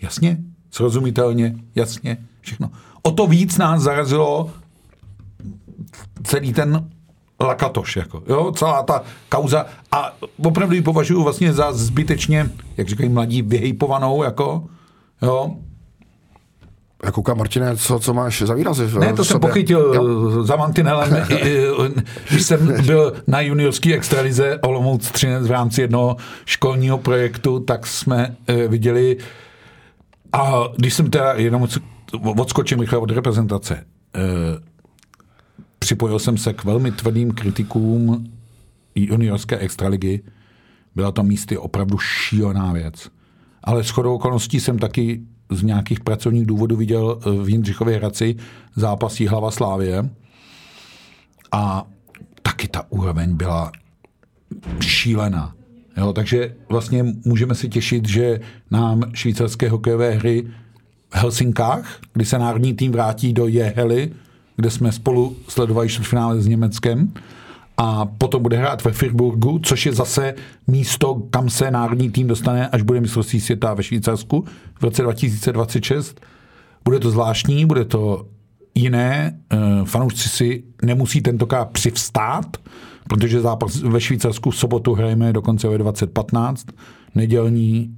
Jasně, 0.02 0.38
srozumitelně, 0.72 1.56
jasně, 1.76 2.18
všechno. 2.42 2.72
O 3.02 3.12
to 3.12 3.28
víc 3.28 3.58
nás 3.58 3.82
zarazilo 3.82 4.52
celý 6.24 6.54
ten 6.54 6.90
lakatoš, 7.40 7.96
jako, 7.96 8.24
jo, 8.28 8.52
celá 8.52 8.84
ta 8.84 9.04
kauza 9.30 9.66
a 9.92 10.14
opravdu 10.44 10.76
ji 10.76 10.82
považuji 10.82 11.24
vlastně 11.24 11.54
za 11.54 11.74
zbytečně, 11.74 12.50
jak 12.78 12.88
říkají 12.88 13.10
mladí, 13.10 13.42
vyhejpovanou, 13.42 14.24
jako, 14.24 14.64
jo, 15.22 15.56
já 17.04 17.12
koukám, 17.12 17.38
Martine, 17.38 17.78
co, 17.78 18.00
co 18.00 18.14
máš 18.14 18.42
za 18.42 18.54
výrazy? 18.54 18.90
Ne, 19.00 19.14
to 19.14 19.24
jsem 19.24 19.36
sobě? 19.36 19.50
pochytil 19.50 19.94
Jo. 19.96 20.44
za 20.44 20.56
mantinelem, 20.56 21.26
když 22.30 22.44
jsem 22.44 22.86
byl 22.86 23.14
na 23.28 23.42
juniorský 23.42 23.94
extralize 23.94 24.60
Olomouc 24.62 25.12
13 25.12 25.48
v 25.48 25.52
rámci 25.52 25.82
jednoho 25.82 26.18
školního 26.46 26.98
projektu, 26.98 27.60
tak 27.60 27.88
jsme 27.88 28.36
eh, 28.48 28.68
viděli, 28.68 29.18
a 30.34 30.52
když 30.78 30.94
jsem 30.94 31.10
teda 31.10 31.34
jenom 31.34 31.64
odsk- 31.64 31.82
odskočím 32.42 32.80
rychle 32.80 32.98
od 33.00 33.12
reprezentace, 33.12 33.86
eh, 34.16 34.20
připojil 35.84 36.20
jsem 36.20 36.38
se 36.38 36.54
k 36.54 36.64
velmi 36.64 36.92
tvrdým 36.92 37.32
kritikům 37.32 38.32
juniorské 38.96 39.58
extraligy. 39.58 40.24
Byla 40.96 41.12
to 41.12 41.24
místy 41.24 41.58
opravdu 41.58 41.98
šílená 41.98 42.74
věc. 42.74 43.10
Ale 43.64 43.84
shodou 43.84 44.16
okolností 44.16 44.60
jsem 44.60 44.80
taky 44.80 45.22
z 45.52 45.64
nějakých 45.64 46.00
pracovních 46.00 46.46
důvodů 46.46 46.76
viděl 46.76 47.20
eh, 47.20 47.44
v 47.44 47.50
Jindřichově 47.50 47.98
Hradci 47.98 48.36
zápas 48.76 49.20
Hlava 49.20 49.52
Slávě 49.52 50.10
a 51.52 51.88
taky 52.42 52.68
ta 52.68 52.86
úroveň 52.90 53.36
byla 53.36 53.72
šílená. 54.80 55.56
Jo, 55.98 56.14
takže 56.14 56.56
vlastně 56.70 57.06
můžeme 57.26 57.56
si 57.56 57.70
těšit, 57.70 58.08
že 58.08 58.40
nám 58.72 59.02
švýcarské 59.14 59.70
hokejové 59.70 60.12
hry 60.12 60.48
v 61.10 61.16
Helsinkách, 61.16 62.00
kdy 62.14 62.26
se 62.26 62.40
národní 62.40 62.74
tým 62.74 62.92
vrátí 62.92 63.34
do 63.34 63.48
Jehely, 63.48 64.12
kde 64.56 64.70
jsme 64.70 64.92
spolu 64.92 65.36
sledovali 65.48 65.90
čtvrtfinále 65.90 66.42
s 66.42 66.48
Německem, 66.48 67.14
a 67.78 68.06
potom 68.06 68.42
bude 68.42 68.58
hrát 68.58 68.84
ve 68.84 68.92
Firburgu, 68.92 69.60
což 69.64 69.86
je 69.86 69.94
zase 69.94 70.34
místo, 70.68 71.16
kam 71.30 71.50
se 71.50 71.72
národní 71.72 72.12
tým 72.12 72.28
dostane, 72.28 72.68
až 72.68 72.82
bude 72.82 73.02
mistrovství 73.02 73.42
světa 73.42 73.74
ve 73.74 73.84
Švýcarsku 73.84 74.46
v 74.80 74.84
roce 74.84 75.02
2026. 75.02 76.22
Bude 76.86 77.00
to 77.00 77.12
zvláštní, 77.12 77.66
bude 77.66 77.86
to 77.86 78.26
jiné. 78.76 79.40
Eh, 79.50 79.58
Fanoušci 79.86 80.30
si 80.30 80.64
nemusí 80.84 81.22
tentokrát 81.22 81.66
přivstát, 81.66 82.58
protože 83.10 83.42
zápas 83.42 83.82
ve 83.82 84.02
Švýcarsku 84.02 84.52
v 84.52 84.58
sobotu 84.58 84.94
hrajeme 84.94 85.34
dokonce 85.34 85.68
ve 85.68 85.78
2015, 85.78 86.66
nedělní 87.16 87.96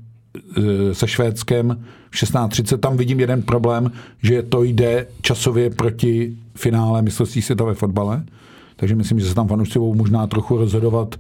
se 0.94 1.08
Švédskem 1.08 1.86
v 2.10 2.16
16.30. 2.16 2.78
Tam 2.78 2.98
vidím 2.98 3.20
jeden 3.20 3.42
problém, 3.42 3.92
že 4.24 4.44
to 4.44 4.64
jde 4.64 5.08
časově 5.22 5.70
proti 5.70 6.38
finále 6.56 7.02
mistrovství 7.02 7.42
světa 7.42 7.64
ve 7.64 7.74
fotbale. 7.74 8.24
Takže 8.76 8.96
myslím, 8.96 9.20
že 9.20 9.26
se 9.26 9.36
tam 9.36 9.48
fanoušci 9.48 9.80
budou 9.80 9.96
možná 9.96 10.28
trochu 10.28 10.58
rozhodovat, 10.58 11.16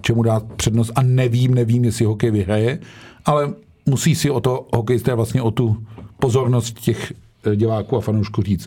čemu 0.00 0.22
dát 0.22 0.52
přednost. 0.56 0.92
A 0.94 1.02
nevím, 1.02 1.54
nevím, 1.54 1.84
jestli 1.84 2.04
hokej 2.04 2.30
vyhraje, 2.30 2.78
ale 3.24 3.54
musí 3.86 4.14
si 4.14 4.30
o 4.30 4.40
to 4.40 4.68
hokejisté 4.76 5.14
vlastně 5.14 5.42
o 5.42 5.50
tu 5.50 5.86
pozornost 6.18 6.80
těch 6.80 7.12
eh, 7.44 7.56
diváků 7.56 7.96
a 7.96 8.00
fanoušků 8.00 8.42
říct. 8.42 8.66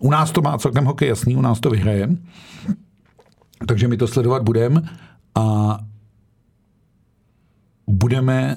U 0.00 0.10
nás 0.10 0.32
to 0.32 0.42
má 0.42 0.58
celkem 0.58 0.84
hokej 0.84 1.08
jasný, 1.08 1.36
u 1.36 1.40
nás 1.40 1.60
to 1.60 1.70
vyhraje. 1.70 2.08
Takže 3.66 3.88
my 3.88 3.96
to 3.96 4.06
sledovat 4.06 4.42
budeme 4.42 4.82
a 5.34 5.78
budeme 7.86 8.56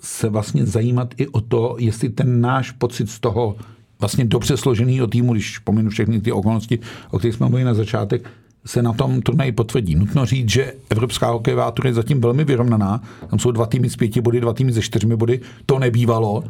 se 0.00 0.28
vlastně 0.28 0.66
zajímat 0.66 1.14
i 1.16 1.26
o 1.26 1.40
to, 1.40 1.76
jestli 1.78 2.08
ten 2.08 2.40
náš 2.40 2.70
pocit 2.70 3.10
z 3.10 3.20
toho 3.20 3.56
vlastně 4.00 4.24
dobře 4.24 4.56
složeného 4.56 5.06
týmu, 5.06 5.32
když 5.32 5.58
pominu 5.58 5.90
všechny 5.90 6.20
ty 6.20 6.32
okolnosti, 6.32 6.78
o 7.10 7.18
kterých 7.18 7.34
jsme 7.34 7.46
mluvili 7.46 7.64
na 7.64 7.74
začátek, 7.74 8.30
se 8.66 8.82
na 8.82 8.92
tom 8.92 9.22
turnaji 9.22 9.52
potvrdí. 9.52 9.94
Nutno 9.94 10.26
říct, 10.26 10.48
že 10.48 10.72
Evropská 10.90 11.30
hokejová 11.30 11.70
tur 11.70 11.86
je 11.86 11.94
zatím 11.94 12.20
velmi 12.20 12.44
vyrovnaná. 12.44 13.02
Tam 13.30 13.38
jsou 13.38 13.50
dva 13.50 13.66
týmy 13.66 13.90
z 13.90 13.96
pěti 13.96 14.20
body, 14.20 14.40
dva 14.40 14.52
týmy 14.52 14.72
ze 14.72 14.82
čtyřmi 14.82 15.16
body. 15.16 15.40
To 15.66 15.78
nebývalo. 15.78 16.44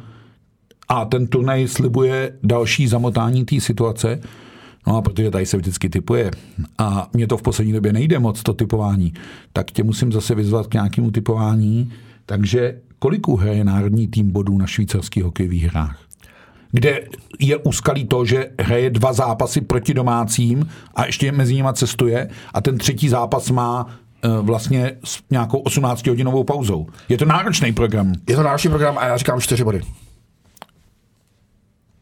A 0.88 1.04
ten 1.04 1.26
turnaj 1.26 1.68
slibuje 1.68 2.32
další 2.42 2.88
zamotání 2.88 3.44
té 3.44 3.60
situace. 3.60 4.20
No 4.86 4.96
a 4.96 5.02
protože 5.02 5.30
tady 5.30 5.46
se 5.46 5.56
vždycky 5.56 5.88
typuje 5.88 6.30
a 6.78 7.08
mně 7.12 7.26
to 7.26 7.36
v 7.36 7.42
poslední 7.42 7.72
době 7.72 7.92
nejde 7.92 8.18
moc, 8.18 8.42
to 8.42 8.54
typování, 8.54 9.12
tak 9.52 9.70
tě 9.70 9.82
musím 9.82 10.12
zase 10.12 10.34
vyzvat 10.34 10.66
k 10.66 10.74
nějakému 10.74 11.10
typování. 11.10 11.92
Takže 12.26 12.80
kolik 12.98 13.28
uhraje 13.28 13.64
národní 13.64 14.08
tým 14.08 14.30
bodů 14.30 14.58
na 14.58 14.66
švýcarských 14.66 15.24
hokejových 15.24 15.64
hrách? 15.64 16.06
kde 16.72 17.00
je 17.38 17.56
úskalý 17.56 18.04
to, 18.04 18.24
že 18.24 18.50
hraje 18.60 18.90
dva 18.90 19.12
zápasy 19.12 19.60
proti 19.60 19.94
domácím 19.94 20.68
a 20.94 21.06
ještě 21.06 21.32
mezi 21.32 21.54
nimi 21.54 21.68
cestuje 21.72 22.28
a 22.54 22.60
ten 22.60 22.78
třetí 22.78 23.08
zápas 23.08 23.50
má 23.50 23.86
eh, 23.86 24.28
vlastně 24.40 24.92
s 25.04 25.22
nějakou 25.30 25.62
18-hodinovou 25.62 26.44
pauzou. 26.44 26.86
Je 27.08 27.18
to 27.18 27.24
náročný 27.24 27.72
program. 27.72 28.12
Je 28.28 28.36
to 28.36 28.42
další 28.42 28.68
program 28.68 28.98
a 28.98 29.06
já 29.06 29.16
říkám 29.16 29.40
čtyři 29.40 29.64
body. 29.64 29.82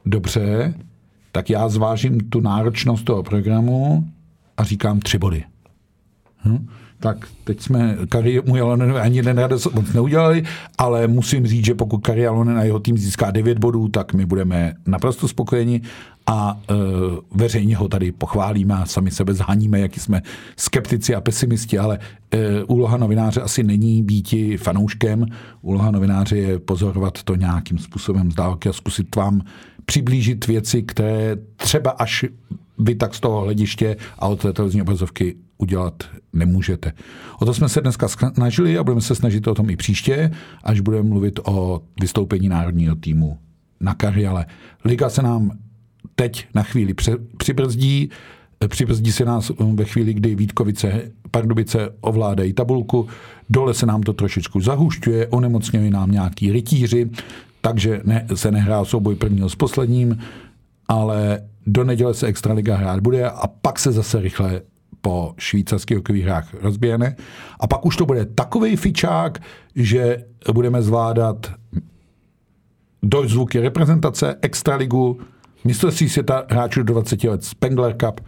Dobře, 0.07 0.74
tak 1.32 1.51
já 1.51 1.68
zvážím 1.68 2.20
tu 2.20 2.40
náročnost 2.40 3.05
toho 3.05 3.22
programu 3.22 4.09
a 4.57 4.64
říkám 4.64 5.01
tři 5.01 5.18
body. 5.18 5.45
Hm? 6.45 6.68
Tak 7.05 7.28
teď 7.44 7.61
jsme 7.61 7.96
Kari 8.09 8.40
mu 8.46 8.57
Jalonenovi 8.57 9.00
ani 9.00 9.16
jeden 9.16 9.38
radost 9.38 9.74
moc 9.74 9.92
neudělali, 9.92 10.42
ale 10.78 11.09
musím 11.09 11.46
říct, 11.46 11.64
že 11.64 11.74
pokud 11.74 11.98
Kari 11.98 12.20
Jalonen 12.20 12.59
a 12.59 12.62
jeho 12.62 12.78
tým 12.78 12.98
získá 12.98 13.30
9 13.30 13.59
bodů, 13.59 13.88
tak 13.88 14.14
my 14.14 14.26
budeme 14.26 14.74
naprosto 14.86 15.28
spokojeni 15.28 15.80
a 16.26 16.61
e, 16.70 16.74
veřejně 17.34 17.76
ho 17.76 17.88
tady 17.88 18.12
pochválíme 18.12 18.74
a 18.74 18.86
sami 18.86 19.11
sebe 19.11 19.34
zháníme, 19.34 19.80
jaký 19.80 20.00
jsme 20.00 20.22
skeptici 20.57 21.14
a 21.14 21.20
pesimisti, 21.20 21.78
ale 21.78 21.98
e, 22.30 22.64
úloha 22.64 22.96
novináře 22.96 23.40
asi 23.40 23.62
není 23.62 24.02
býti 24.02 24.57
fanouškem, 24.57 25.26
úloha 25.62 25.90
novináře 25.90 26.36
je 26.36 26.59
pozorovat 26.59 27.22
to 27.22 27.34
nějakým 27.34 27.78
způsobem 27.78 28.32
z 28.32 28.34
dálky 28.34 28.68
a 28.68 28.72
zkusit 28.72 29.16
vám 29.16 29.40
přiblížit 29.84 30.46
věci, 30.46 30.82
které 30.82 31.36
třeba 31.57 31.90
až 31.90 32.24
vy 32.78 32.94
tak 32.94 33.14
z 33.14 33.20
toho 33.20 33.40
hlediště 33.40 33.96
a 34.18 34.28
od 34.28 34.40
té 34.40 34.52
televizní 34.52 34.82
obrazovky 34.82 35.36
udělat 35.59 36.05
nemůžete. 36.32 36.92
O 37.40 37.44
to 37.44 37.55
jsme 37.55 37.68
se 37.68 37.80
dneska 37.80 38.09
snažili 38.09 38.78
a 38.78 38.84
budeme 38.84 39.00
se 39.00 39.14
snažit 39.14 39.46
o 39.46 39.55
tom 39.55 39.70
i 39.70 39.76
příště, 39.76 40.30
až 40.64 40.80
budeme 40.80 41.09
mluvit 41.09 41.40
o 41.44 41.82
vystoupení 42.00 42.48
národního 42.48 42.94
týmu 42.96 43.38
na 43.80 43.94
Kariale. 43.94 44.46
Liga 44.84 45.09
se 45.09 45.22
nám 45.22 45.50
teď 46.14 46.46
na 46.55 46.62
chvíli 46.62 46.94
přibrzdí, 47.36 48.11
přibrzdí 48.68 49.12
se 49.12 49.24
nás 49.24 49.52
ve 49.74 49.84
chvíli, 49.84 50.14
kdy 50.14 50.34
Vítkovice, 50.34 51.12
Pardubice 51.30 51.90
ovládají 52.00 52.52
tabulku, 52.52 53.09
dole 53.50 53.74
se 53.74 53.86
nám 53.86 54.02
to 54.02 54.12
trošičku 54.12 54.61
zahušťuje, 54.61 55.26
onemocňují 55.26 55.90
nám 55.90 56.11
nějaký 56.11 56.52
rytíři, 56.52 57.11
takže 57.61 58.00
ne, 58.05 58.26
se 58.34 58.50
nehrá 58.50 58.84
souboj 58.84 59.14
prvního 59.14 59.48
s 59.48 59.55
posledním, 59.55 60.18
ale 60.88 61.42
do 61.66 61.84
neděle 61.84 62.14
se 62.14 62.26
Extraliga 62.26 62.76
hrát 62.76 63.00
bude 63.00 63.30
a 63.30 63.46
pak 63.46 63.78
se 63.78 63.92
zase 63.92 64.20
rychle 64.20 64.61
po 65.05 65.34
švýcarských 65.38 65.96
hokejových 65.96 66.24
hrách 66.24 66.55
rozběhne. 66.55 67.16
A 67.61 67.66
pak 67.66 67.86
už 67.86 67.96
to 67.96 68.07
bude 68.07 68.26
takový 68.26 68.76
fičák, 68.76 69.38
že 69.76 70.24
budeme 70.52 70.82
zvládat 70.82 71.52
dojzvuky 73.02 73.61
reprezentace, 73.61 74.36
extraligu, 74.42 75.20
mistrovství 75.64 76.09
světa 76.09 76.44
hráčů 76.50 76.82
do 76.82 76.92
20 76.92 77.24
let, 77.24 77.44
Spengler 77.44 77.96
Cup, 77.96 78.20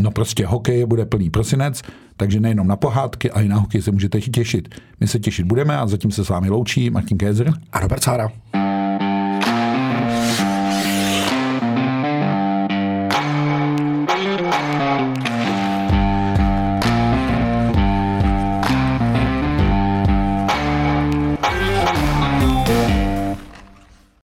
No 0.00 0.10
prostě 0.10 0.46
hokej 0.46 0.86
bude 0.86 1.06
plný 1.06 1.30
prosinec, 1.30 1.82
takže 2.16 2.40
nejenom 2.40 2.66
na 2.66 2.76
pohádky, 2.76 3.30
ale 3.30 3.44
i 3.44 3.48
na 3.48 3.56
hokej 3.56 3.82
se 3.82 3.90
můžete 3.90 4.20
těšit. 4.20 4.74
My 5.00 5.08
se 5.08 5.18
těšit 5.18 5.46
budeme 5.46 5.76
a 5.76 5.86
zatím 5.86 6.10
se 6.10 6.24
s 6.24 6.28
vámi 6.28 6.50
loučí 6.50 6.90
Martin 6.90 7.18
Kézer. 7.18 7.52
A 7.72 7.80
Robert 7.80 8.02
Sára. 8.02 8.32